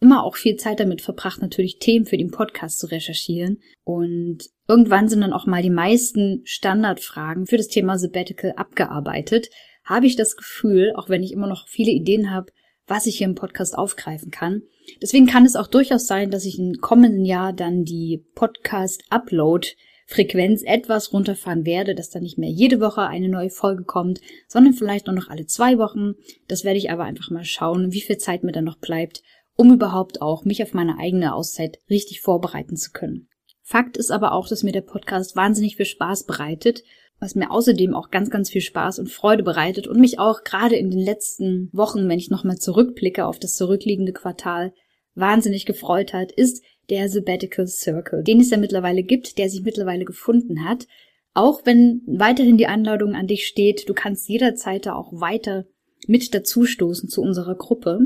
immer 0.00 0.24
auch 0.24 0.36
viel 0.36 0.56
Zeit 0.56 0.80
damit 0.80 1.00
verbracht, 1.00 1.40
natürlich 1.40 1.78
Themen 1.78 2.04
für 2.06 2.18
den 2.18 2.30
Podcast 2.30 2.78
zu 2.78 2.86
recherchieren. 2.86 3.62
Und 3.84 4.50
irgendwann 4.68 5.08
sind 5.08 5.22
dann 5.22 5.32
auch 5.32 5.46
mal 5.46 5.62
die 5.62 5.70
meisten 5.70 6.42
Standardfragen 6.44 7.46
für 7.46 7.56
das 7.56 7.68
Thema 7.68 7.98
Sabbatical 7.98 8.52
abgearbeitet. 8.56 9.48
Habe 9.84 10.06
ich 10.06 10.16
das 10.16 10.36
Gefühl, 10.36 10.92
auch 10.96 11.08
wenn 11.08 11.22
ich 11.22 11.32
immer 11.32 11.46
noch 11.46 11.66
viele 11.68 11.92
Ideen 11.92 12.30
habe, 12.30 12.52
was 12.86 13.06
ich 13.06 13.16
hier 13.18 13.26
im 13.26 13.34
Podcast 13.34 13.76
aufgreifen 13.76 14.30
kann. 14.30 14.62
Deswegen 15.02 15.26
kann 15.26 15.44
es 15.44 15.56
auch 15.56 15.66
durchaus 15.66 16.06
sein, 16.06 16.30
dass 16.30 16.44
ich 16.44 16.56
im 16.58 16.74
kommenden 16.80 17.24
Jahr 17.24 17.52
dann 17.52 17.82
die 17.84 18.24
Podcast-Upload-Frequenz 18.34 20.62
etwas 20.62 21.12
runterfahren 21.12 21.66
werde, 21.66 21.96
dass 21.96 22.10
dann 22.10 22.22
nicht 22.22 22.38
mehr 22.38 22.50
jede 22.50 22.78
Woche 22.80 23.02
eine 23.02 23.28
neue 23.28 23.50
Folge 23.50 23.82
kommt, 23.82 24.20
sondern 24.46 24.74
vielleicht 24.74 25.08
nur 25.08 25.16
noch 25.16 25.28
alle 25.28 25.46
zwei 25.46 25.78
Wochen. 25.78 26.12
Das 26.46 26.62
werde 26.62 26.78
ich 26.78 26.88
aber 26.90 27.02
einfach 27.04 27.30
mal 27.30 27.44
schauen, 27.44 27.90
wie 27.92 28.02
viel 28.02 28.18
Zeit 28.18 28.44
mir 28.44 28.52
dann 28.52 28.64
noch 28.64 28.78
bleibt, 28.78 29.24
um 29.56 29.72
überhaupt 29.72 30.22
auch 30.22 30.44
mich 30.44 30.62
auf 30.62 30.74
meine 30.74 30.98
eigene 30.98 31.34
Auszeit 31.34 31.78
richtig 31.90 32.20
vorbereiten 32.20 32.76
zu 32.76 32.92
können. 32.92 33.28
Fakt 33.62 33.96
ist 33.96 34.12
aber 34.12 34.32
auch, 34.32 34.48
dass 34.48 34.62
mir 34.62 34.72
der 34.72 34.82
Podcast 34.82 35.34
wahnsinnig 35.34 35.76
viel 35.76 35.86
Spaß 35.86 36.24
bereitet 36.24 36.82
was 37.18 37.34
mir 37.34 37.50
außerdem 37.50 37.94
auch 37.94 38.10
ganz, 38.10 38.30
ganz 38.30 38.50
viel 38.50 38.60
Spaß 38.60 38.98
und 38.98 39.10
Freude 39.10 39.42
bereitet 39.42 39.86
und 39.86 39.98
mich 39.98 40.18
auch 40.18 40.44
gerade 40.44 40.76
in 40.76 40.90
den 40.90 41.00
letzten 41.00 41.70
Wochen, 41.72 42.08
wenn 42.08 42.18
ich 42.18 42.30
nochmal 42.30 42.58
zurückblicke 42.58 43.26
auf 43.26 43.38
das 43.38 43.54
zurückliegende 43.54 44.12
Quartal, 44.12 44.72
wahnsinnig 45.14 45.64
gefreut 45.64 46.12
hat, 46.12 46.30
ist 46.30 46.62
der 46.90 47.08
Sabbatical 47.08 47.66
Circle, 47.66 48.22
den 48.22 48.40
es 48.40 48.50
ja 48.50 48.58
mittlerweile 48.58 49.02
gibt, 49.02 49.38
der 49.38 49.48
sich 49.48 49.62
mittlerweile 49.62 50.04
gefunden 50.04 50.64
hat. 50.64 50.86
Auch 51.32 51.62
wenn 51.64 52.02
weiterhin 52.06 52.58
die 52.58 52.66
Anladung 52.66 53.14
an 53.14 53.26
dich 53.26 53.46
steht, 53.46 53.88
du 53.88 53.94
kannst 53.94 54.28
jederzeit 54.28 54.86
da 54.86 54.94
auch 54.94 55.12
weiter 55.12 55.66
mit 56.06 56.34
dazustoßen 56.34 57.08
zu 57.08 57.22
unserer 57.22 57.54
Gruppe. 57.54 58.00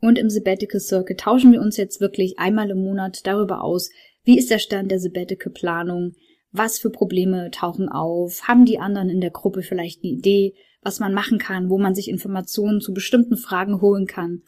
Und 0.00 0.18
im 0.18 0.30
Sabbatical 0.30 0.80
Circle 0.80 1.16
tauschen 1.16 1.52
wir 1.52 1.60
uns 1.60 1.76
jetzt 1.76 2.00
wirklich 2.00 2.38
einmal 2.38 2.70
im 2.70 2.82
Monat 2.82 3.26
darüber 3.26 3.62
aus, 3.62 3.90
wie 4.24 4.38
ist 4.38 4.50
der 4.50 4.58
Stand 4.58 4.90
der 4.90 5.00
Sabbatical 5.00 5.52
Planung, 5.52 6.14
was 6.52 6.78
für 6.78 6.90
Probleme 6.90 7.50
tauchen 7.50 7.88
auf? 7.88 8.42
Haben 8.42 8.64
die 8.64 8.78
anderen 8.78 9.08
in 9.08 9.20
der 9.20 9.30
Gruppe 9.30 9.62
vielleicht 9.62 10.02
eine 10.02 10.12
Idee, 10.12 10.54
was 10.82 11.00
man 11.00 11.14
machen 11.14 11.38
kann, 11.38 11.70
wo 11.70 11.78
man 11.78 11.94
sich 11.94 12.08
Informationen 12.08 12.80
zu 12.80 12.92
bestimmten 12.92 13.36
Fragen 13.36 13.80
holen 13.80 14.06
kann? 14.06 14.42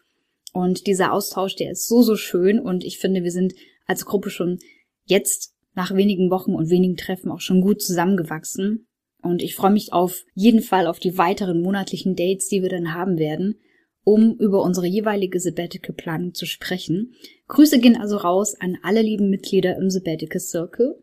Und 0.53 0.87
dieser 0.87 1.13
Austausch, 1.13 1.57
der 1.57 1.73
ist 1.73 1.89
so, 1.89 2.03
so 2.03 2.17
schön 2.17 2.59
und 2.59 2.85
ich 2.85 2.99
finde, 2.99 3.23
wir 3.23 3.31
sind 3.31 3.55
als 3.87 4.05
Gruppe 4.05 4.31
schon 4.31 4.59
jetzt 5.05 5.55
nach 5.75 5.95
wenigen 5.95 6.31
Wochen 6.31 6.55
und 6.55 6.71
wenigen 6.71 6.97
Treffen 6.97 7.31
auch 7.31 7.41
schon 7.41 7.63
gut 7.63 7.81
zusammengewachsen. 7.81 8.87
Und 9.23 9.43
ich 9.43 9.55
freue 9.55 9.71
mich 9.71 9.93
auf 9.93 10.25
jeden 10.35 10.61
Fall 10.61 10.87
auf 10.87 10.99
die 10.99 11.17
weiteren 11.17 11.63
monatlichen 11.63 12.17
Dates, 12.17 12.49
die 12.49 12.63
wir 12.63 12.69
dann 12.69 12.93
haben 12.93 13.19
werden, 13.19 13.61
um 14.05 14.37
über 14.39 14.63
unsere 14.63 14.87
jeweilige 14.87 15.41
Sabbatical-Planung 15.41 16.35
zu 16.35 16.47
sprechen. 16.47 17.15
Grüße 17.49 17.79
gehen 17.79 17.97
also 17.97 18.17
raus 18.17 18.55
an 18.59 18.79
alle 18.83 19.03
lieben 19.03 19.31
Mitglieder 19.31 19.77
im 19.77 19.91
Sabbatical 19.91 20.41
Circle 20.41 21.03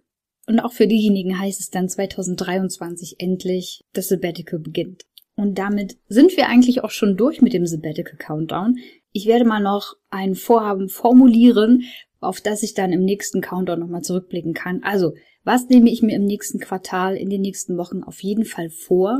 und 0.49 0.59
auch 0.59 0.73
für 0.73 0.87
diejenigen 0.87 1.39
heißt 1.39 1.59
es 1.59 1.69
dann 1.69 1.87
2023 1.87 3.17
endlich, 3.19 3.85
das 3.93 4.07
Sabbatical 4.07 4.57
beginnt. 4.57 5.03
Und 5.35 5.59
damit 5.59 5.97
sind 6.07 6.35
wir 6.35 6.47
eigentlich 6.47 6.83
auch 6.83 6.89
schon 6.89 7.17
durch 7.17 7.41
mit 7.41 7.53
dem 7.53 7.67
Sabbatical 7.67 8.17
Countdown. 8.17 8.77
Ich 9.11 9.27
werde 9.27 9.45
mal 9.45 9.61
noch 9.61 9.95
ein 10.09 10.33
Vorhaben 10.33 10.89
formulieren, 10.89 11.83
auf 12.19 12.41
das 12.41 12.63
ich 12.63 12.73
dann 12.73 12.91
im 12.91 13.05
nächsten 13.05 13.41
Countdown 13.41 13.79
nochmal 13.79 14.01
zurückblicken 14.01 14.55
kann. 14.55 14.81
Also, 14.81 15.13
was 15.43 15.69
nehme 15.69 15.91
ich 15.91 16.01
mir 16.01 16.15
im 16.15 16.25
nächsten 16.25 16.59
Quartal, 16.59 17.15
in 17.15 17.29
den 17.29 17.41
nächsten 17.41 17.77
Wochen 17.77 18.01
auf 18.01 18.21
jeden 18.23 18.43
Fall 18.43 18.71
vor? 18.71 19.19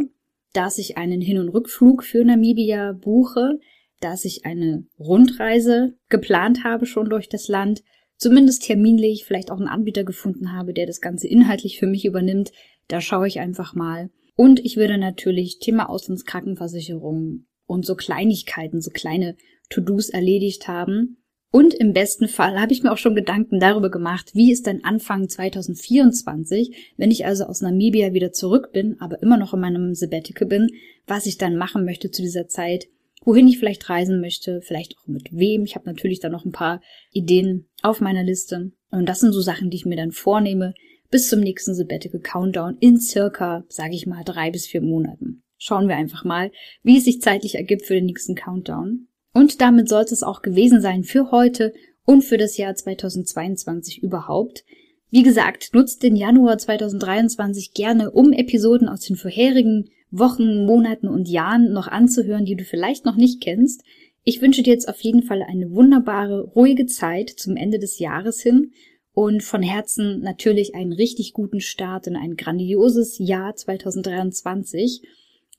Dass 0.53 0.77
ich 0.77 0.97
einen 0.97 1.21
Hin- 1.21 1.39
und 1.39 1.49
Rückflug 1.49 2.03
für 2.03 2.23
Namibia 2.23 2.93
buche, 2.93 3.59
dass 3.99 4.25
ich 4.25 4.45
eine 4.45 4.85
Rundreise 4.97 5.95
geplant 6.09 6.63
habe 6.63 6.85
schon 6.85 7.09
durch 7.09 7.29
das 7.29 7.47
Land 7.47 7.83
zumindest 8.19 8.63
terminlich 8.63 9.25
vielleicht 9.25 9.49
auch 9.49 9.57
einen 9.57 9.67
Anbieter 9.67 10.03
gefunden 10.03 10.51
habe, 10.51 10.73
der 10.73 10.85
das 10.85 11.01
Ganze 11.01 11.27
inhaltlich 11.27 11.79
für 11.79 11.87
mich 11.87 12.05
übernimmt. 12.05 12.51
Da 12.87 13.01
schaue 13.01 13.27
ich 13.27 13.39
einfach 13.39 13.73
mal. 13.73 14.09
Und 14.35 14.59
ich 14.59 14.77
würde 14.77 14.97
natürlich 14.97 15.59
Thema 15.59 15.89
Auslandskrankenversicherung 15.89 17.45
und 17.65 17.85
so 17.85 17.95
Kleinigkeiten, 17.95 18.81
so 18.81 18.89
kleine 18.91 19.35
To-Dos 19.69 20.09
erledigt 20.09 20.67
haben. 20.67 21.18
Und 21.51 21.73
im 21.73 21.93
besten 21.93 22.27
Fall 22.27 22.59
habe 22.59 22.73
ich 22.73 22.83
mir 22.83 22.91
auch 22.91 22.97
schon 22.97 23.15
Gedanken 23.15 23.59
darüber 23.59 23.89
gemacht, 23.89 24.31
wie 24.33 24.51
ist 24.51 24.67
denn 24.67 24.83
Anfang 24.83 25.29
2024, 25.29 26.93
wenn 26.95 27.09
ich 27.09 27.25
also 27.25 27.45
aus 27.45 27.61
Namibia 27.61 28.13
wieder 28.13 28.31
zurück 28.31 28.71
bin, 28.71 28.97
aber 28.99 29.21
immer 29.23 29.37
noch 29.37 29.55
in 29.55 29.59
meinem 29.59 29.95
Sabbatical 29.95 30.47
bin, 30.47 30.69
was 31.07 31.25
ich 31.25 31.39
dann 31.39 31.55
machen 31.55 31.85
möchte 31.85 32.11
zu 32.11 32.21
dieser 32.21 32.47
Zeit, 32.47 32.87
wohin 33.25 33.47
ich 33.47 33.57
vielleicht 33.57 33.89
reisen 33.89 34.21
möchte, 34.21 34.61
vielleicht 34.61 34.95
auch 34.97 35.07
mit 35.07 35.29
wem. 35.31 35.63
Ich 35.63 35.75
habe 35.75 35.87
natürlich 35.87 36.19
da 36.19 36.29
noch 36.29 36.45
ein 36.45 36.51
paar 36.51 36.81
Ideen 37.11 37.67
auf 37.81 37.99
meiner 37.99 38.23
Liste. 38.23 38.71
Und 38.91 39.09
das 39.09 39.19
sind 39.19 39.33
so 39.33 39.41
Sachen, 39.41 39.71
die 39.71 39.77
ich 39.77 39.85
mir 39.85 39.97
dann 39.97 40.11
vornehme 40.11 40.73
bis 41.09 41.29
zum 41.29 41.39
nächsten 41.39 41.73
Sabbatical 41.73 42.21
Countdown 42.21 42.77
in 42.79 42.99
circa, 42.99 43.65
sage 43.69 43.95
ich 43.95 44.05
mal, 44.05 44.23
drei 44.23 44.51
bis 44.51 44.67
vier 44.67 44.81
Monaten. 44.81 45.43
Schauen 45.57 45.87
wir 45.87 45.95
einfach 45.95 46.23
mal, 46.23 46.51
wie 46.83 46.97
es 46.97 47.05
sich 47.05 47.21
zeitlich 47.21 47.55
ergibt 47.55 47.85
für 47.85 47.95
den 47.95 48.05
nächsten 48.05 48.35
Countdown. 48.35 49.08
Und 49.33 49.61
damit 49.61 49.89
sollte 49.89 50.13
es 50.13 50.23
auch 50.23 50.41
gewesen 50.41 50.81
sein 50.81 51.03
für 51.03 51.31
heute 51.31 51.73
und 52.05 52.23
für 52.23 52.37
das 52.37 52.57
Jahr 52.57 52.75
2022 52.75 54.01
überhaupt. 54.01 54.63
Wie 55.11 55.23
gesagt, 55.23 55.73
nutzt 55.73 56.03
den 56.03 56.15
Januar 56.15 56.57
2023 56.57 57.73
gerne, 57.73 58.11
um 58.11 58.31
Episoden 58.33 58.87
aus 58.87 59.01
den 59.01 59.15
vorherigen 59.15 59.89
Wochen, 60.11 60.65
Monaten 60.65 61.07
und 61.07 61.27
Jahren 61.27 61.71
noch 61.71 61.87
anzuhören, 61.87 62.45
die 62.45 62.55
du 62.55 62.63
vielleicht 62.63 63.05
noch 63.05 63.15
nicht 63.15 63.41
kennst. 63.41 63.83
Ich 64.23 64.41
wünsche 64.41 64.63
dir 64.63 64.73
jetzt 64.73 64.89
auf 64.89 65.01
jeden 65.01 65.23
Fall 65.23 65.43
eine 65.43 65.71
wunderbare, 65.71 66.41
ruhige 66.41 66.85
Zeit 66.85 67.29
zum 67.29 67.55
Ende 67.55 67.79
des 67.79 67.99
Jahres 67.99 68.41
hin 68.41 68.71
und 69.13 69.43
von 69.43 69.61
Herzen 69.61 70.21
natürlich 70.21 70.75
einen 70.75 70.93
richtig 70.93 71.33
guten 71.33 71.59
Start 71.59 72.07
in 72.07 72.15
ein 72.15 72.35
grandioses 72.35 73.17
Jahr 73.19 73.55
2023. 73.55 75.01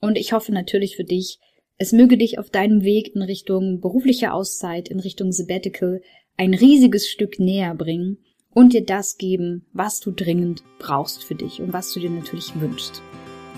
Und 0.00 0.16
ich 0.16 0.32
hoffe 0.32 0.52
natürlich 0.52 0.96
für 0.96 1.04
dich, 1.04 1.38
es 1.80 1.92
möge 1.92 2.18
dich 2.18 2.38
auf 2.38 2.50
deinem 2.50 2.82
Weg 2.84 3.16
in 3.16 3.22
Richtung 3.22 3.80
berufliche 3.80 4.34
Auszeit, 4.34 4.90
in 4.90 5.00
Richtung 5.00 5.32
Sabbatical 5.32 6.02
ein 6.36 6.52
riesiges 6.52 7.08
Stück 7.08 7.40
näher 7.40 7.74
bringen 7.74 8.18
und 8.52 8.74
dir 8.74 8.84
das 8.84 9.16
geben, 9.16 9.64
was 9.72 9.98
du 9.98 10.10
dringend 10.10 10.62
brauchst 10.78 11.24
für 11.24 11.34
dich 11.34 11.62
und 11.62 11.72
was 11.72 11.94
du 11.94 12.00
dir 12.00 12.10
natürlich 12.10 12.52
wünschst. 12.60 13.00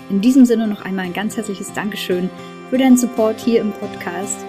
In 0.09 0.21
diesem 0.21 0.45
Sinne 0.45 0.67
noch 0.67 0.85
einmal 0.85 1.05
ein 1.05 1.13
ganz 1.13 1.35
herzliches 1.35 1.73
Dankeschön 1.73 2.29
für 2.69 2.77
deinen 2.77 2.95
Support 2.95 3.41
hier 3.41 3.59
im 3.59 3.73
Podcast 3.73 4.39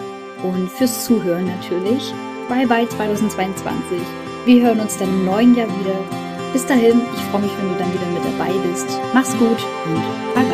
und 0.45 0.71
fürs 0.71 1.05
Zuhören 1.05 1.47
natürlich. 1.47 2.13
Bye 2.49 2.69
bye 2.69 2.89
2022. 2.89 3.99
Wir 4.47 4.63
hören 4.63 4.79
uns 4.79 4.99
dann 4.99 5.09
im 5.09 5.25
neuen 5.25 5.57
Jahr 5.57 5.69
wieder. 5.81 5.99
Bis 6.53 6.65
dahin, 6.65 7.01
ich 7.13 7.23
freue 7.23 7.43
mich, 7.43 7.51
wenn 7.59 7.73
du 7.73 7.79
dann 7.81 7.93
wieder 7.93 8.07
mit 8.13 8.25
dabei 8.25 8.53
bist. 8.69 8.87
Mach's 9.13 9.37
gut 9.37 9.59
und 9.87 10.35
bye 10.35 10.45
bye. 10.45 10.54